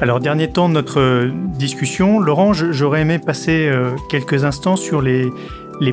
Alors, 0.00 0.20
dernier 0.20 0.50
temps 0.50 0.68
de 0.68 0.74
notre 0.74 1.30
discussion, 1.56 2.18
Laurent, 2.18 2.52
j'aurais 2.52 3.02
aimé 3.02 3.18
passer 3.18 3.68
euh, 3.68 3.92
quelques 4.10 4.44
instants 4.44 4.76
sur 4.76 5.00
les, 5.00 5.28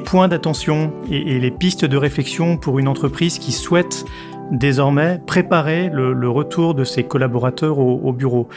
points 0.04 0.28
d'attention 0.28 0.94
et, 1.10 1.40
les 1.40 1.52
pistes 1.52 1.86
de 1.86 1.98
réflexion 1.98 2.58
pour 2.58 2.80
une 2.80 2.88
entreprise 2.88 3.40
qui 3.40 3.52
souhaite 3.52 4.06
désormais 4.52 5.20
préparer 5.26 5.90
le, 5.90 6.30
retour 6.30 6.76
de 6.76 6.84
ses 6.84 7.04
collaborateurs 7.04 7.80
au, 7.80 8.14
bureau. 8.14 8.50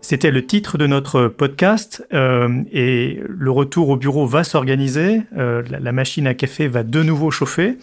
C'était 0.00 0.30
le 0.30 0.46
titre 0.46 0.78
de 0.78 0.86
notre 0.86 1.28
podcast 1.28 2.06
euh, 2.12 2.62
et 2.72 3.20
le 3.28 3.50
retour 3.50 3.90
au 3.90 3.96
bureau 3.96 4.26
va 4.26 4.44
s'organiser. 4.44 5.22
Euh, 5.36 5.62
la, 5.68 5.92
machine 5.92 6.26
à 6.26 6.34
café 6.34 6.68
va 6.68 6.82
de 6.82 7.02
nouveau 7.02 7.30
chauffer. 7.30 7.76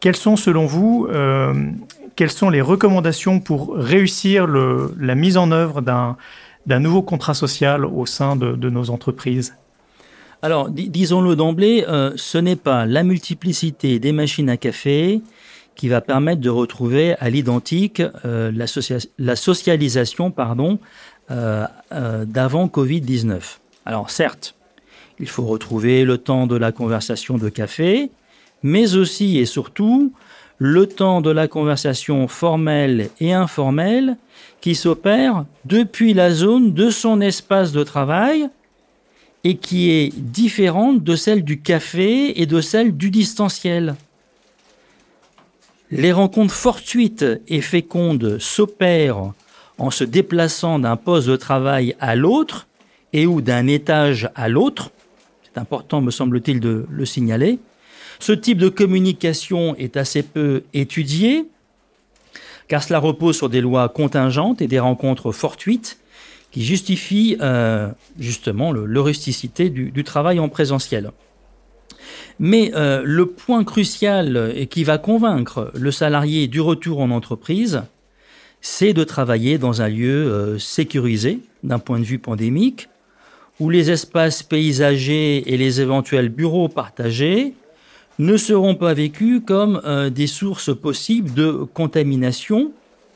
Quelles 0.00 0.16
sont 0.16 0.36
selon 0.36 0.66
vous, 0.66 1.08
euh, 1.10 1.54
quelles 2.16 2.30
sont 2.30 2.50
les 2.50 2.60
recommandations 2.60 3.40
pour 3.40 3.74
réussir 3.76 4.46
la 4.46 5.14
mise 5.14 5.36
en 5.36 5.50
œuvre 5.50 5.80
d'un 5.80 6.80
nouveau 6.80 7.02
contrat 7.02 7.34
social 7.34 7.84
au 7.84 8.06
sein 8.06 8.36
de, 8.36 8.70
nos 8.70 8.90
entreprises? 8.90 9.54
Alors, 10.44 10.68
disons-le 10.68 11.36
d'emblée, 11.36 11.86
ce 12.16 12.36
n'est 12.36 12.54
pas 12.54 12.84
la 12.84 13.02
multiplicité 13.02 13.98
des 13.98 14.12
machines 14.12 14.50
à 14.50 14.58
café, 14.58 15.22
qui 15.74 15.88
va 15.88 16.00
permettre 16.00 16.40
de 16.40 16.50
retrouver 16.50 17.14
à 17.18 17.30
l'identique 17.30 18.02
euh, 18.24 18.52
la, 19.18 19.36
socialisation 19.36 20.30
pardon, 20.30 20.78
euh, 21.30 21.66
euh, 21.92 22.24
d'avant 22.24 22.66
Covid-19. 22.66 23.58
Alors 23.86 24.10
certes, 24.10 24.54
il 25.18 25.28
faut 25.28 25.44
retrouver 25.44 26.04
le 26.04 26.18
temps 26.18 26.46
de 26.46 26.56
la 26.56 26.72
conversation 26.72 27.38
de 27.38 27.48
café, 27.48 28.10
mais 28.62 28.96
aussi 28.96 29.38
et 29.38 29.46
surtout 29.46 30.12
le 30.58 30.86
temps 30.86 31.20
de 31.20 31.30
la 31.30 31.48
conversation 31.48 32.28
formelle 32.28 33.10
et 33.20 33.32
informelle 33.32 34.16
qui 34.60 34.74
s'opère 34.74 35.44
depuis 35.64 36.14
la 36.14 36.30
zone 36.30 36.72
de 36.72 36.90
son 36.90 37.20
espace 37.20 37.72
de 37.72 37.82
travail 37.82 38.48
et 39.44 39.56
qui 39.56 39.90
est 39.90 40.12
différente 40.16 41.04
de 41.04 41.16
celle 41.16 41.44
du 41.44 41.60
café 41.60 42.40
et 42.40 42.46
de 42.46 42.60
celle 42.62 42.96
du 42.96 43.10
distanciel. 43.10 43.94
Les 45.90 46.12
rencontres 46.12 46.54
fortuites 46.54 47.26
et 47.46 47.60
fécondes 47.60 48.38
s'opèrent 48.38 49.32
en 49.78 49.90
se 49.90 50.02
déplaçant 50.02 50.78
d'un 50.78 50.96
poste 50.96 51.28
de 51.28 51.36
travail 51.36 51.94
à 52.00 52.16
l'autre 52.16 52.66
et 53.12 53.26
ou 53.26 53.42
d'un 53.42 53.66
étage 53.66 54.30
à 54.34 54.48
l'autre. 54.48 54.90
C'est 55.44 55.60
important, 55.60 56.00
me 56.00 56.10
semble-t-il, 56.10 56.58
de 56.58 56.86
le 56.88 57.04
signaler. 57.04 57.58
Ce 58.18 58.32
type 58.32 58.58
de 58.58 58.68
communication 58.68 59.76
est 59.76 59.96
assez 59.96 60.22
peu 60.22 60.62
étudié, 60.72 61.46
car 62.66 62.82
cela 62.82 62.98
repose 62.98 63.36
sur 63.36 63.50
des 63.50 63.60
lois 63.60 63.88
contingentes 63.88 64.62
et 64.62 64.66
des 64.66 64.78
rencontres 64.78 65.32
fortuites 65.32 65.98
qui 66.54 66.64
justifient 66.64 67.36
euh, 67.40 67.90
justement 68.16 68.70
le, 68.70 68.86
du 69.90 70.04
travail 70.04 70.38
en 70.38 70.48
présentiel. 70.48 71.10
Mais 72.38 72.70
euh, 72.76 73.02
le 73.04 73.26
point 73.26 73.64
crucial 73.64 74.52
et 74.54 74.68
qui 74.68 74.84
va 74.84 74.98
convaincre 74.98 75.72
le 75.74 75.90
salarié 75.90 76.46
du 76.46 76.60
retour 76.60 77.00
en 77.00 77.10
entreprise, 77.10 77.82
c'est 78.60 78.92
de 78.92 79.02
travailler 79.02 79.58
dans 79.58 79.82
un 79.82 79.88
lieu 79.88 80.30
euh, 80.30 80.58
sécurisé 80.60 81.40
d'un 81.64 81.80
point 81.80 81.98
de 81.98 82.04
vue 82.04 82.20
pandémique, 82.20 82.88
où 83.58 83.68
les 83.68 83.90
espaces 83.90 84.44
paysagers 84.44 85.52
et 85.52 85.56
les 85.56 85.80
éventuels 85.80 86.28
bureaux 86.28 86.68
partagés 86.68 87.54
ne 88.20 88.36
seront 88.36 88.76
pas 88.76 88.94
vécus 88.94 89.42
comme 89.44 89.82
des 90.14 90.28
sources 90.28 90.72
possibles 90.72 91.34
de 91.34 91.50
contamination, 91.74 92.70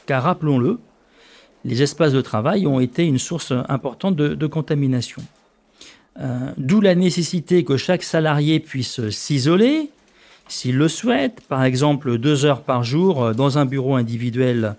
car 0.06 0.24
rappelons-le, 0.24 0.80
les 1.64 1.82
espaces 1.82 2.12
de 2.12 2.20
travail 2.20 2.66
ont 2.66 2.80
été 2.80 3.04
une 3.04 3.18
source 3.18 3.52
importante 3.68 4.16
de 4.16 4.46
contamination. 4.46 5.22
Euh, 6.20 6.50
d'où 6.56 6.80
la 6.80 6.96
nécessité 6.96 7.62
que 7.64 7.76
chaque 7.76 8.02
salarié 8.02 8.58
puisse 8.58 9.08
s'isoler, 9.10 9.90
s'il 10.48 10.76
le 10.76 10.88
souhaite, 10.88 11.40
par 11.48 11.62
exemple 11.62 12.18
deux 12.18 12.44
heures 12.44 12.62
par 12.62 12.82
jour 12.82 13.22
euh, 13.22 13.34
dans 13.34 13.58
un 13.58 13.66
bureau 13.66 13.94
individuel 13.94 14.74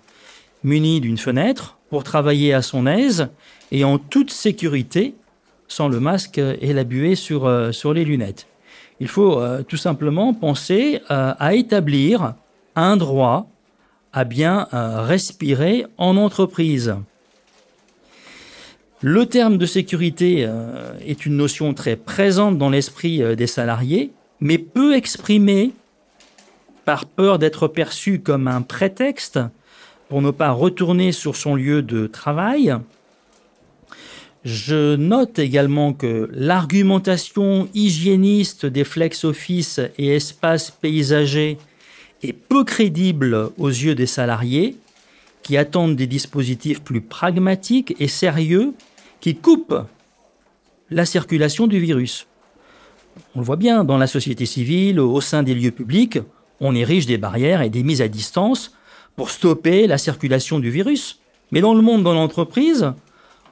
muni 0.63 0.99
d'une 0.99 1.17
fenêtre, 1.17 1.77
pour 1.89 2.03
travailler 2.03 2.53
à 2.53 2.61
son 2.61 2.85
aise 2.85 3.29
et 3.71 3.85
en 3.85 3.97
toute 3.97 4.31
sécurité, 4.31 5.15
sans 5.69 5.87
le 5.87 5.99
masque 6.01 6.39
et 6.39 6.73
la 6.73 6.83
buée 6.83 7.15
sur, 7.15 7.45
euh, 7.45 7.71
sur 7.71 7.93
les 7.93 8.03
lunettes. 8.03 8.47
Il 8.99 9.07
faut 9.07 9.41
tout 9.69 9.77
simplement 9.77 10.33
penser 10.33 10.99
à 11.07 11.55
établir 11.55 12.33
un 12.75 12.97
droit 12.97 13.47
à 14.13 14.23
bien 14.23 14.67
respirer 14.71 15.85
en 15.97 16.17
entreprise. 16.17 16.95
Le 19.01 19.25
terme 19.27 19.57
de 19.57 19.65
sécurité 19.65 20.43
euh, 20.45 20.91
est 21.05 21.25
une 21.25 21.37
notion 21.37 21.73
très 21.73 21.95
présente 21.95 22.57
dans 22.57 22.69
l'esprit 22.69 23.23
euh, 23.23 23.33
des 23.33 23.47
salariés, 23.47 24.11
mais 24.41 24.57
peu 24.57 24.93
exprimée 24.93 25.71
par 26.83 27.05
peur 27.05 27.39
d'être 27.39 27.69
perçue 27.69 28.19
comme 28.19 28.49
un 28.49 28.61
prétexte 28.61 29.39
pour 30.09 30.21
ne 30.21 30.31
pas 30.31 30.51
retourner 30.51 31.13
sur 31.13 31.37
son 31.37 31.55
lieu 31.55 31.81
de 31.81 32.07
travail. 32.07 32.75
Je 34.43 34.97
note 34.97 35.39
également 35.39 35.93
que 35.93 36.29
l'argumentation 36.33 37.69
hygiéniste 37.73 38.65
des 38.65 38.83
flex 38.83 39.23
office 39.23 39.79
et 39.97 40.15
espaces 40.15 40.71
paysagers 40.71 41.57
est 42.23 42.33
peu 42.33 42.63
crédible 42.63 43.51
aux 43.57 43.69
yeux 43.69 43.95
des 43.95 44.07
salariés 44.07 44.75
qui 45.43 45.57
attendent 45.57 45.95
des 45.95 46.07
dispositifs 46.07 46.81
plus 46.81 47.01
pragmatiques 47.01 47.95
et 47.99 48.07
sérieux 48.07 48.73
qui 49.21 49.35
coupe 49.35 49.75
la 50.89 51.05
circulation 51.05 51.67
du 51.67 51.79
virus. 51.79 52.27
On 53.35 53.39
le 53.39 53.45
voit 53.45 53.55
bien 53.55 53.83
dans 53.83 53.97
la 53.97 54.07
société 54.07 54.45
civile, 54.45 54.99
au 54.99 55.21
sein 55.21 55.43
des 55.43 55.53
lieux 55.53 55.71
publics, 55.71 56.19
on 56.59 56.75
érige 56.75 57.05
des 57.05 57.17
barrières 57.17 57.61
et 57.61 57.69
des 57.69 57.83
mises 57.83 58.01
à 58.01 58.07
distance 58.07 58.75
pour 59.15 59.29
stopper 59.29 59.87
la 59.87 59.97
circulation 59.97 60.59
du 60.59 60.69
virus. 60.69 61.19
Mais 61.51 61.61
dans 61.61 61.73
le 61.73 61.81
monde 61.81 62.03
de 62.03 62.09
l'entreprise, 62.09 62.91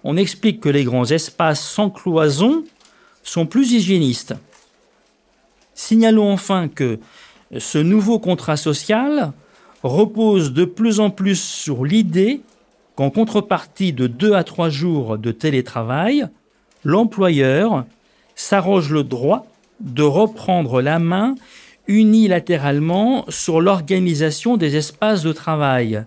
on 0.04 0.18
explique 0.18 0.62
que 0.62 0.70
les 0.70 0.84
grands 0.84 1.06
espaces 1.06 1.62
sans 1.62 1.90
cloison 1.90 2.64
sont 3.24 3.46
plus 3.46 3.72
hygiénistes. 3.72 4.36
Signalons 5.74 6.32
enfin 6.32 6.68
que 6.68 7.00
ce 7.56 7.78
nouveau 7.78 8.20
contrat 8.20 8.58
social 8.58 9.32
repose 9.84 10.54
de 10.54 10.66
plus 10.66 11.00
en 11.00 11.10
plus 11.10 11.40
sur 11.40 11.86
l'idée 11.86 12.42
qu'en 12.96 13.10
contrepartie 13.10 13.94
de 13.94 14.08
deux 14.08 14.34
à 14.34 14.44
trois 14.44 14.70
jours 14.70 15.18
de 15.18 15.32
télétravail, 15.32 16.28
l'employeur 16.84 17.86
s'arroge 18.36 18.90
le 18.92 19.04
droit 19.04 19.46
de 19.80 20.04
reprendre 20.04 20.82
la 20.82 21.00
main 21.00 21.36
unilatéralement 21.88 23.26
sur 23.30 23.62
l'organisation 23.62 24.58
des 24.58 24.76
espaces 24.76 25.24
de 25.24 25.32
travail, 25.32 26.04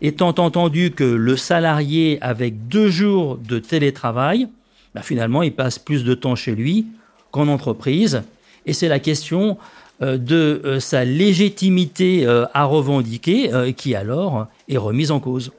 étant 0.00 0.34
entendu 0.38 0.92
que 0.92 1.04
le 1.04 1.36
salarié 1.36 2.18
avec 2.22 2.68
deux 2.68 2.88
jours 2.88 3.36
de 3.36 3.58
télétravail, 3.58 4.48
bah, 4.94 5.02
finalement, 5.02 5.42
il 5.42 5.52
passe 5.52 5.78
plus 5.78 6.04
de 6.04 6.14
temps 6.14 6.36
chez 6.36 6.54
lui 6.54 6.86
qu'en 7.30 7.48
entreprise. 7.48 8.22
Et 8.66 8.72
c'est 8.72 8.88
la 8.88 8.98
question 8.98 9.58
de 10.00 10.62
euh, 10.64 10.80
sa 10.80 11.04
légitimité 11.04 12.26
euh, 12.26 12.46
à 12.54 12.64
revendiquer 12.64 13.50
qui 13.76 13.94
alors 13.94 14.46
est 14.68 14.78
remise 14.78 15.10
en 15.10 15.20
cause. 15.20 15.52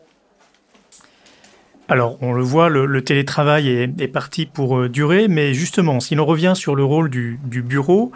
Alors, 1.92 2.18
on 2.22 2.32
le 2.32 2.42
voit, 2.42 2.70
le, 2.70 3.04
télétravail 3.04 3.68
est, 3.68 4.08
parti 4.08 4.46
pour 4.46 4.78
euh, 4.78 4.88
durer, 4.88 5.28
mais 5.28 5.54
justement, 5.54 6.00
si 6.00 6.16
l'on 6.16 6.26
revient 6.26 6.54
sur 6.56 6.74
le 6.74 6.86
rôle 6.86 7.10
du, 7.10 7.38
bureau, 7.44 8.14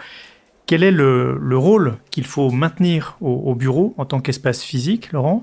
quel 0.64 0.82
est 0.82 0.90
le, 0.90 1.38
rôle 1.52 1.98
qu'il 2.10 2.24
faut 2.24 2.50
maintenir 2.50 3.18
au, 3.20 3.54
bureau 3.54 3.92
en 3.98 4.06
tant 4.06 4.20
qu'espace 4.20 4.62
physique, 4.62 5.12
Laurent? 5.12 5.42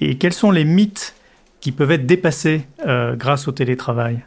Et 0.00 0.16
quels 0.16 0.32
sont 0.32 0.50
les 0.50 0.64
mythes 0.64 1.14
qui 1.60 1.72
peuvent 1.72 1.90
être 1.90 2.06
dépassés 2.06 2.62
euh, 2.86 3.16
grâce 3.16 3.48
au 3.48 3.52
télétravail? 3.52 4.24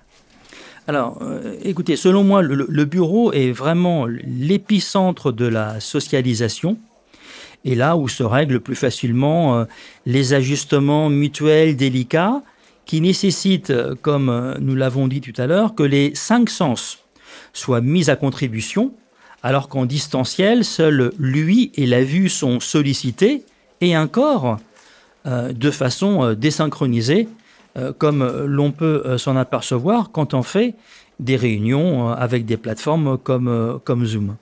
Alors, 0.87 1.19
euh, 1.21 1.55
écoutez, 1.63 1.97
selon 1.97 2.23
moi, 2.23 2.41
le, 2.41 2.85
bureau 2.85 3.33
est 3.33 3.51
vraiment 3.51 4.05
l'épicentre 4.05 5.33
de 5.33 5.45
la 5.45 5.81
socialisation 5.81 6.77
et 7.65 7.75
là 7.75 7.97
où 7.97 8.07
se 8.07 8.23
règlent 8.23 8.61
plus 8.61 8.75
facilement 8.75 9.65
les 10.05 10.33
ajustements 10.33 11.09
mutuels 11.09 11.75
délicats 11.75 12.41
qui 12.85 13.01
nécessite, 13.01 13.73
comme 14.01 14.55
nous 14.59 14.75
l'avons 14.75 15.09
dit 15.09 15.19
tout 15.19 15.33
à 15.35 15.47
l'heure, 15.47 15.75
que 15.75 15.83
les 15.83 16.15
cinq 16.15 16.49
sens 16.49 16.99
soit 17.51 17.81
mis 17.81 18.09
à 18.09 18.15
contribution, 18.15 18.93
alors 19.43 19.69
qu'en 19.69 19.85
distanciel, 19.85 20.63
seul 20.63 21.11
lui 21.17 21.71
et 21.75 21.85
la 21.85 22.03
vue 22.03 22.29
sont 22.29 22.59
sollicités, 22.59 23.43
et 23.81 23.97
encore 23.97 24.57
euh, 25.25 25.51
de 25.53 25.71
façon 25.71 26.23
euh, 26.23 26.35
désynchronisée, 26.35 27.27
euh, 27.77 27.93
comme 27.97 28.25
l'on 28.45 28.71
peut 28.71 29.17
s'en 29.17 29.35
apercevoir 29.35 30.11
quand 30.11 30.33
on 30.33 30.43
fait 30.43 30.75
des 31.19 31.35
réunions 31.35 32.09
avec 32.09 32.45
des 32.45 32.57
plateformes 32.57 33.17
comme, 33.17 33.79
comme 33.83 34.05
Zoom. 34.05 34.35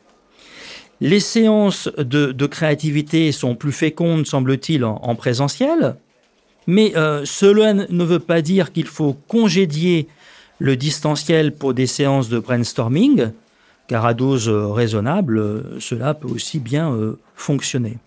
Les 1.01 1.19
séances 1.19 1.89
de, 1.97 2.45
créativité 2.45 3.31
sont 3.31 3.55
plus 3.55 3.71
fécondes, 3.71 4.25
semble-t-il, 4.25 4.83
en, 4.83 5.15
présentiel, 5.15 5.95
mais 6.67 6.93
cela 7.25 7.73
ne 7.73 8.03
veut 8.03 8.19
pas 8.19 8.41
dire 8.41 8.71
qu'il 8.73 8.87
faut 8.87 9.15
congédier 9.27 10.07
le 10.59 10.75
distanciel 10.75 11.53
pour 11.53 11.73
des 11.73 11.87
séances 11.87 12.29
de 12.29 12.39
brainstorming, 12.39 13.31
car 13.87 14.05
à 14.05 14.13
dose 14.13 14.49
raisonnable, 14.49 15.79
cela 15.79 16.13
peut 16.13 16.29
aussi 16.29 16.59
bien 16.59 16.93
fonctionner. 17.35 17.97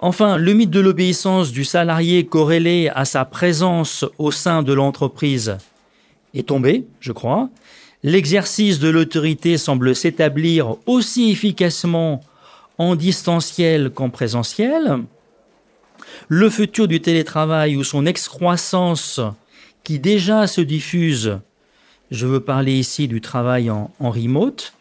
Enfin, 0.00 0.36
le 0.36 0.52
mythe 0.52 0.70
de 0.70 0.78
l'obéissance 0.78 1.50
du 1.50 1.64
salarié 1.64 2.24
corrélé 2.24 2.88
à 2.94 3.04
sa 3.04 3.24
présence 3.24 4.04
au 4.18 4.30
sein 4.30 4.62
de 4.62 4.72
l'entreprise 4.72 5.58
est 6.34 6.46
tombé, 6.46 6.86
je 7.00 7.10
crois. 7.10 7.48
L'exercice 8.04 8.78
de 8.78 8.88
l'autorité 8.88 9.58
semble 9.58 9.96
s'établir 9.96 10.76
aussi 10.86 11.32
efficacement 11.32 12.20
en 12.78 12.94
distanciel 12.94 13.90
qu'en 13.90 14.08
présentiel. 14.08 14.98
Le 16.28 16.48
futur 16.48 16.86
du 16.86 17.00
télétravail 17.00 17.76
ou 17.76 17.82
son 17.82 18.06
excroissance 18.06 19.20
qui 19.82 19.98
déjà 19.98 20.46
se 20.46 20.60
diffuse, 20.60 21.40
je 22.12 22.26
veux 22.26 22.40
parler 22.40 22.78
ici 22.78 23.08
du 23.08 23.20
travail 23.20 23.68
en, 23.68 23.90
remote, 23.98 24.74
euh, 24.74 24.77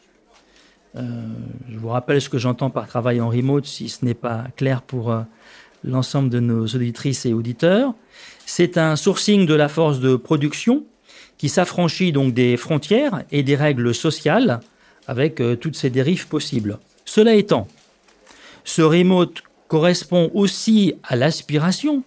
je 0.96 1.78
vous 1.78 1.90
rappelle 1.90 2.22
ce 2.22 2.30
que 2.30 2.38
j'entends 2.38 2.70
par 2.70 2.88
travail 2.88 3.22
en 3.22 3.30
remote, 3.30 3.66
si 3.66 3.90
ce 3.90 4.04
n'est 4.04 4.14
pas 4.14 4.46
clair 4.56 4.82
pour 4.82 5.12
euh, 5.12 5.22
l'ensemble 5.84 6.30
de 6.30 6.40
nos 6.40 6.66
auditrices 6.66 7.26
et 7.26 7.34
auditeurs. 7.34 7.94
C'est 8.46 8.78
un 8.78 8.96
sourcing 8.96 9.46
de 9.46 9.54
la 9.54 9.70
force 9.70 10.00
de 10.00 10.16
production 10.16 10.86
qui 11.38 11.50
s'affranchit 11.50 12.12
donc 12.12 12.34
des 12.34 12.58
frontières 12.58 13.24
et 13.32 13.44
des 13.44 13.56
règles 13.56 13.94
sociales 13.94 14.60
avec 15.08 15.40
euh, 15.40 15.56
toutes 15.56 15.76
ces 15.76 15.90
dérives 15.90 16.28
possibles. 16.28 16.80
Cela 17.06 17.36
étant, 17.36 17.68
ce 18.64 18.82
remote 18.82 19.44
correspond 19.68 20.32
aussi 20.34 20.96
à 21.04 21.16
l'aspiration 21.16 22.04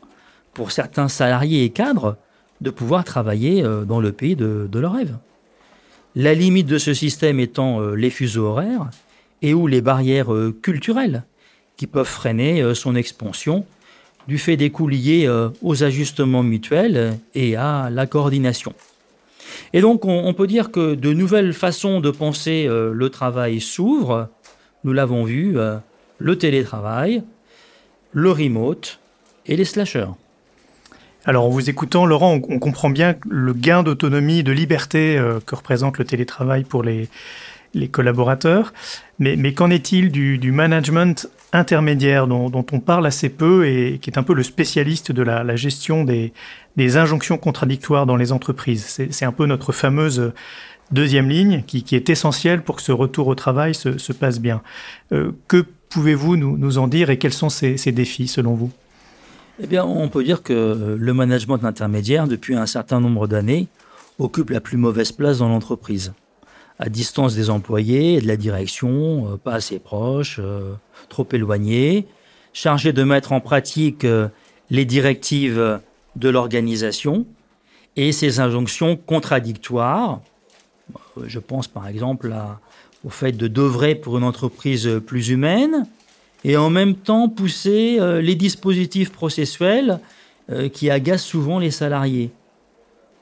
pour 0.52 0.72
certains 0.72 1.08
salariés 1.08 1.64
et 1.64 1.70
cadres 1.70 2.16
de 2.60 2.70
pouvoir 2.70 3.04
travailler 3.04 3.62
dans 3.86 4.00
le 4.00 4.12
pays 4.12 4.36
de, 4.36 4.68
de 4.70 4.78
leur 4.78 4.92
rêve. 4.92 5.16
La 6.16 6.34
limite 6.34 6.66
de 6.66 6.78
ce 6.78 6.92
système 6.92 7.38
étant 7.38 7.80
euh, 7.80 7.94
les 7.94 8.10
fuseaux 8.10 8.46
horaires 8.46 8.90
et 9.42 9.54
ou 9.54 9.68
les 9.68 9.80
barrières 9.80 10.34
euh, 10.34 10.52
culturelles 10.60 11.22
qui 11.76 11.86
peuvent 11.86 12.04
freiner 12.04 12.62
euh, 12.62 12.74
son 12.74 12.96
expansion 12.96 13.64
du 14.26 14.36
fait 14.36 14.56
des 14.56 14.70
coûts 14.70 14.86
liés 14.86 15.28
aux 15.62 15.82
ajustements 15.82 16.44
mutuels 16.44 17.18
et 17.34 17.56
à 17.56 17.88
la 17.90 18.06
coordination. 18.06 18.74
Et 19.72 19.80
donc 19.80 20.04
on, 20.04 20.32
peut 20.34 20.46
dire 20.46 20.70
que 20.70 20.94
de 20.94 21.12
nouvelles 21.12 21.54
façons 21.54 22.00
de 22.00 22.10
penser 22.10 22.68
le 22.68 23.08
travail 23.08 23.60
s'ouvrent. 23.60 24.28
Nous 24.84 24.92
l'avons 24.92 25.24
vu, 25.24 25.56
le 26.18 26.38
télétravail, 26.38 27.24
le 28.12 28.30
remote 28.30 29.00
et 29.46 29.56
les 29.56 29.64
slashers. 29.64 30.12
Alors, 31.26 31.44
en 31.44 31.50
vous 31.50 31.68
écoutant, 31.68 32.06
Laurent, 32.06 32.40
on, 32.48 32.58
comprend 32.58 32.88
bien 32.88 33.14
le 33.28 33.52
gain 33.52 33.82
d'autonomie, 33.82 34.42
de 34.42 34.52
liberté 34.52 35.18
euh, 35.18 35.38
que 35.44 35.54
représente 35.54 35.98
le 35.98 36.04
télétravail 36.04 36.64
pour 36.64 36.82
les, 36.82 37.08
collaborateurs. 37.92 38.72
Mais, 39.18 39.52
qu'en 39.52 39.70
est-il 39.70 40.10
du, 40.10 40.50
management 40.50 41.28
intermédiaire 41.52 42.26
dont, 42.26 42.66
on 42.72 42.80
parle 42.80 43.06
assez 43.06 43.28
peu 43.28 43.66
et 43.66 43.98
qui 44.00 44.10
est 44.10 44.18
un 44.18 44.22
peu 44.22 44.32
le 44.32 44.42
spécialiste 44.42 45.12
de 45.12 45.22
la, 45.22 45.56
gestion 45.56 46.04
des, 46.04 46.32
injonctions 46.96 47.36
contradictoires 47.36 48.06
dans 48.06 48.16
les 48.16 48.32
entreprises? 48.32 48.86
C'est 49.10 49.24
un 49.26 49.32
peu 49.32 49.44
notre 49.44 49.72
fameuse 49.72 50.32
deuxième 50.90 51.28
ligne 51.28 51.62
qui, 51.66 51.84
est 51.94 52.08
essentielle 52.08 52.62
pour 52.62 52.76
que 52.76 52.82
ce 52.82 52.92
retour 52.92 53.28
au 53.28 53.34
travail 53.34 53.74
se, 53.74 54.12
passe 54.12 54.40
bien. 54.40 54.62
Euh, 55.12 55.32
que 55.48 55.66
pouvez-vous 55.90 56.36
nous, 56.36 56.78
en 56.78 56.88
dire 56.88 57.10
et 57.10 57.18
quels 57.18 57.34
sont 57.34 57.50
ces 57.50 57.92
défis 57.92 58.26
selon 58.26 58.54
vous? 58.54 58.72
Eh 59.62 59.66
bien, 59.66 59.84
on 59.84 60.08
peut 60.08 60.24
dire 60.24 60.42
que 60.42 60.96
le 60.98 61.14
management 61.14 61.62
intermédiaire, 61.64 62.26
depuis 62.26 62.54
un 62.54 62.66
certain 62.66 62.98
nombre 62.98 63.26
d'années, 63.26 63.68
occupe 64.18 64.50
la 64.50 64.60
plus 64.60 64.78
mauvaise 64.78 65.12
place 65.12 65.38
dans 65.38 65.48
l'entreprise. 65.48 66.12
À 66.78 66.88
distance 66.88 67.34
des 67.34 67.50
employés 67.50 68.14
et 68.14 68.20
de 68.22 68.26
la 68.26 68.38
direction, 68.38 69.32
euh, 69.32 69.36
pas 69.36 69.52
assez 69.52 69.78
proche, 69.78 70.38
euh, 70.38 70.72
trop 71.10 71.26
éloigné, 71.32 72.06
chargé 72.54 72.94
de 72.94 73.04
mettre 73.04 73.32
en 73.32 73.40
pratique 73.40 74.04
euh, 74.04 74.28
les 74.70 74.86
directives 74.86 75.80
de 76.16 76.28
l'organisation 76.30 77.26
et 77.96 78.12
ses 78.12 78.40
injonctions 78.40 78.96
contradictoires. 78.96 80.22
Je 81.22 81.38
pense 81.38 81.68
par 81.68 81.86
exemple 81.86 82.34
au 83.04 83.10
fait 83.10 83.32
de 83.32 83.46
d'œuvrer 83.46 83.94
pour 83.94 84.16
une 84.16 84.24
entreprise 84.24 84.88
plus 85.06 85.28
humaine, 85.28 85.86
et 86.44 86.56
en 86.56 86.70
même 86.70 86.94
temps 86.94 87.28
pousser 87.28 87.98
euh, 87.98 88.20
les 88.20 88.34
dispositifs 88.34 89.12
processuels 89.12 90.00
euh, 90.50 90.68
qui 90.68 90.90
agacent 90.90 91.24
souvent 91.24 91.58
les 91.58 91.70
salariés. 91.70 92.30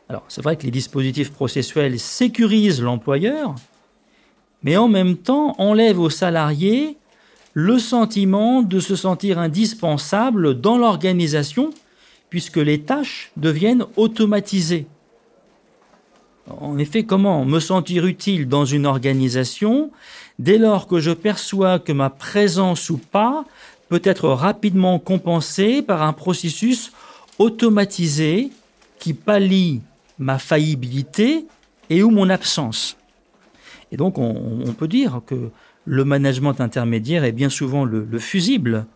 Alors 0.09 0.25
c'est 0.29 0.43
vrai 0.43 0.57
que 0.57 0.63
les 0.63 0.71
dispositifs 0.71 1.33
processuels 1.33 1.99
sécurisent 1.99 2.83
l'employeur, 2.83 3.55
mais 4.63 4.77
en 4.77 4.89
même 4.89 5.17
temps 5.17 5.55
enlèvent 5.59 6.01
aux 6.01 6.11
salariés 6.11 6.97
le 7.53 7.79
sentiment 7.79 8.63
de 8.63 8.81
se 8.81 8.97
sentir 8.97 9.39
indispensable 9.39 10.61
dans 10.61 10.79
l'organisation 10.79 11.71
puisque 12.31 12.59
les 12.59 12.83
tâches 12.83 13.33
deviennent 13.37 13.85
automatisées. 13.97 14.87
En 16.61 16.79
effet, 16.79 17.05
comment 17.05 17.45
me 17.45 17.61
sentir 17.61 18.07
utile 18.07 18.49
dans 18.49 18.65
une 18.65 18.87
organisation 18.87 19.91
dès 20.39 20.59
lors 20.59 20.87
que 20.87 21.01
je 21.01 21.11
perçois 21.11 21.79
que 21.79 21.93
ma 21.93 22.11
présence 22.11 22.91
ou 22.91 22.99
pas 22.99 23.45
peut 23.89 24.01
être 24.05 24.29
rapidement 24.29 24.99
compensée 24.99 25.83
par 25.83 26.03
un 26.03 26.13
processus 26.13 26.93
automatisé 27.39 28.51
qui 28.99 29.15
pallie 29.15 29.81
ma 30.19 30.39
faillibilité 30.39 31.47
et 31.91 32.03
ou 32.03 32.11
mon 32.11 32.31
absence? 32.31 32.97
Et 33.93 33.97
donc 33.97 34.19
on, 34.19 34.75
peut 34.77 34.89
dire 34.89 35.23
que 35.27 35.51
le 35.85 36.05
management 36.05 36.61
intermédiaire 36.61 37.25
est 37.25 37.33
bien 37.33 37.49
souvent 37.49 37.85
le, 37.85 38.07
le 38.11 38.19
fusible 38.19 38.87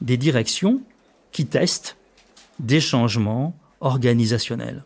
des 0.00 0.16
directions 0.16 0.80
qui 1.30 1.46
testent 1.46 1.96
des 2.58 2.80
changements 2.80 3.56
organisationnels. 3.80 4.84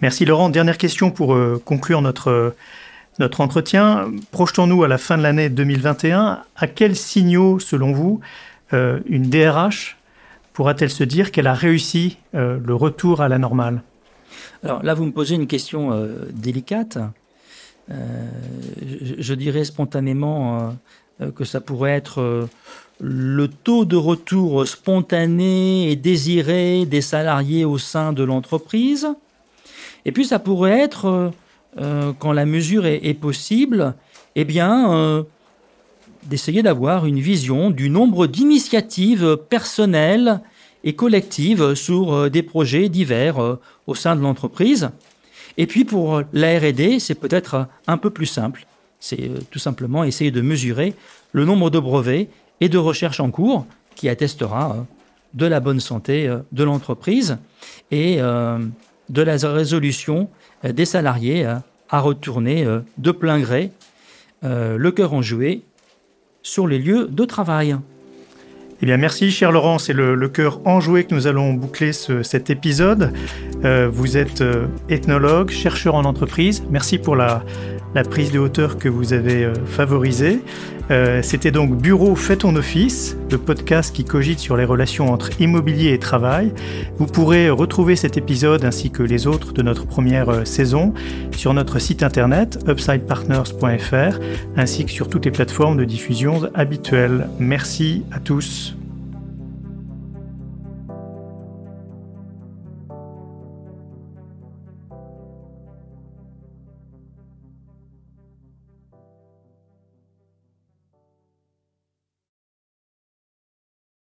Merci 0.00 0.24
Laurent. 0.24 0.48
Dernière 0.48 0.78
question 0.78 1.10
pour 1.10 1.34
euh, 1.34 1.60
conclure 1.64 2.02
notre, 2.02 2.54
notre 3.18 3.40
entretien. 3.40 4.12
Projetons-nous 4.30 4.84
à 4.84 4.88
la 4.88 4.96
fin 4.96 5.18
de 5.18 5.24
l'année 5.24 5.48
2021. 5.48 6.44
À 6.54 6.66
quels 6.68 6.94
signaux, 6.94 7.58
selon 7.58 7.92
vous, 7.92 8.20
euh, 8.72 9.00
une 9.06 9.28
DRH 9.28 9.96
pourra-t-elle 10.52 10.90
se 10.90 11.02
dire 11.02 11.32
qu'elle 11.32 11.48
a 11.48 11.54
réussi 11.54 12.18
euh, 12.36 12.60
le 12.64 12.74
retour 12.76 13.22
à 13.22 13.28
la 13.28 13.38
normale? 13.38 13.82
Alors 14.62 14.84
là, 14.84 14.94
vous 14.94 15.04
me 15.04 15.10
posez 15.10 15.34
une 15.34 15.48
question 15.48 16.06
délicate. 16.32 16.98
Je, 17.88 19.34
dirais 19.34 19.64
spontanément 19.64 20.76
que 21.36 21.44
ça 21.44 21.60
pourrait 21.60 21.92
être 21.92 22.48
le 23.00 23.48
taux 23.48 23.84
de 23.84 23.96
retour 23.96 24.66
spontané 24.66 25.90
et 25.90 25.96
désiré 25.96 26.86
des 26.86 27.00
salariés 27.00 27.64
au 27.64 27.78
sein 27.78 28.12
de 28.12 28.24
l'entreprise 28.24 29.08
et 30.08 30.10
puis 30.10 30.24
ça 30.24 30.38
pourrait 30.38 30.80
être, 30.80 31.04
euh, 31.04 31.30
euh, 31.78 32.12
quand 32.18 32.32
la 32.32 32.46
mesure 32.46 32.86
est, 32.86 33.12
possible, 33.12 33.94
eh 34.36 34.44
bien, 34.46 34.90
euh, 34.94 35.22
d'essayer 36.22 36.62
d'avoir 36.62 37.04
une 37.04 37.20
vision 37.20 37.70
du 37.70 37.90
nombre 37.90 38.26
d'initiatives 38.26 39.36
personnelles 39.50 40.40
et 40.82 40.94
collectives 40.94 41.74
sur 41.74 42.30
des 42.30 42.42
projets 42.42 42.88
divers 42.88 43.58
au 43.86 43.94
sein 43.94 44.16
de 44.16 44.22
l'entreprise. 44.22 44.88
Et 45.58 45.66
puis 45.66 45.84
pour 45.84 46.22
la 46.32 46.58
RD, 46.58 47.00
c'est 47.00 47.14
peut-être 47.14 47.66
un 47.86 47.98
peu 47.98 48.08
plus 48.08 48.26
simple. 48.26 48.66
C'est 49.00 49.30
tout 49.50 49.58
simplement 49.58 50.04
essayer 50.04 50.30
de 50.30 50.40
mesurer 50.40 50.94
le 51.32 51.44
nombre 51.44 51.68
de 51.68 51.78
brevets 51.78 52.30
et 52.62 52.70
de 52.70 52.78
recherches 52.78 53.20
en 53.20 53.30
cours 53.30 53.66
qui 53.94 54.08
attestera 54.08 54.86
de 55.34 55.44
la 55.44 55.60
bonne 55.60 55.80
santé 55.80 56.32
de 56.50 56.64
l'entreprise. 56.64 57.36
Et 57.90 58.20
de 59.08 59.22
la 59.22 59.36
résolution 59.36 60.28
euh, 60.64 60.72
des 60.72 60.84
salariés 60.84 61.46
euh, 61.46 61.54
à 61.90 62.00
retourner 62.00 62.64
euh, 62.64 62.80
de 62.98 63.10
plein 63.10 63.40
gré 63.40 63.70
le 64.40 64.90
cœur 64.90 65.14
enjoué 65.14 65.62
sur 66.44 66.68
les 66.68 66.78
lieux 66.78 67.08
de 67.10 67.24
travail. 67.24 67.76
Eh 68.80 68.86
bien, 68.86 68.96
merci, 68.96 69.32
cher 69.32 69.50
Laurent. 69.50 69.80
C'est 69.80 69.92
le, 69.92 70.28
cœur 70.28 70.60
enjoué 70.64 71.02
que 71.02 71.12
nous 71.12 71.26
allons 71.26 71.54
boucler 71.54 71.92
cet 71.92 72.48
épisode. 72.48 73.12
Vous 73.64 74.16
êtes 74.16 74.44
ethnologue, 74.88 75.50
chercheur 75.50 75.96
en 75.96 76.04
entreprise. 76.04 76.62
Merci 76.70 76.98
pour 76.98 77.16
la, 77.16 77.42
prise 78.08 78.30
de 78.30 78.38
hauteur 78.38 78.78
que 78.78 78.88
vous 78.88 79.12
avez 79.12 79.44
euh, 79.44 79.54
favorisée. 79.66 80.40
C'était 81.20 81.50
donc 81.50 81.76
Bureau 81.76 82.14
Fait 82.14 82.36
ton 82.36 82.56
office, 82.56 83.14
le 83.30 83.36
podcast 83.36 83.94
qui 83.94 84.04
cogite 84.04 84.38
sur 84.38 84.56
les 84.56 84.64
relations 84.64 85.12
entre 85.12 85.38
immobilier 85.38 85.92
et 85.92 85.98
travail. 85.98 86.54
Vous 86.96 87.04
pourrez 87.04 87.50
retrouver 87.50 87.94
cet 87.94 88.16
épisode 88.16 88.64
ainsi 88.64 88.90
que 88.90 89.02
les 89.02 89.26
autres 89.26 89.52
de 89.52 89.60
notre 89.60 89.86
première 89.86 90.46
saison 90.46 90.94
sur 91.36 91.52
notre 91.52 91.78
site 91.78 92.02
internet 92.02 92.58
upsidepartners.fr 92.66 94.18
ainsi 94.56 94.86
que 94.86 94.90
sur 94.90 95.10
toutes 95.10 95.26
les 95.26 95.30
plateformes 95.30 95.76
de 95.76 95.84
diffusion 95.84 96.48
habituelles. 96.54 97.28
Merci 97.38 98.04
à 98.10 98.18
tous. 98.18 98.77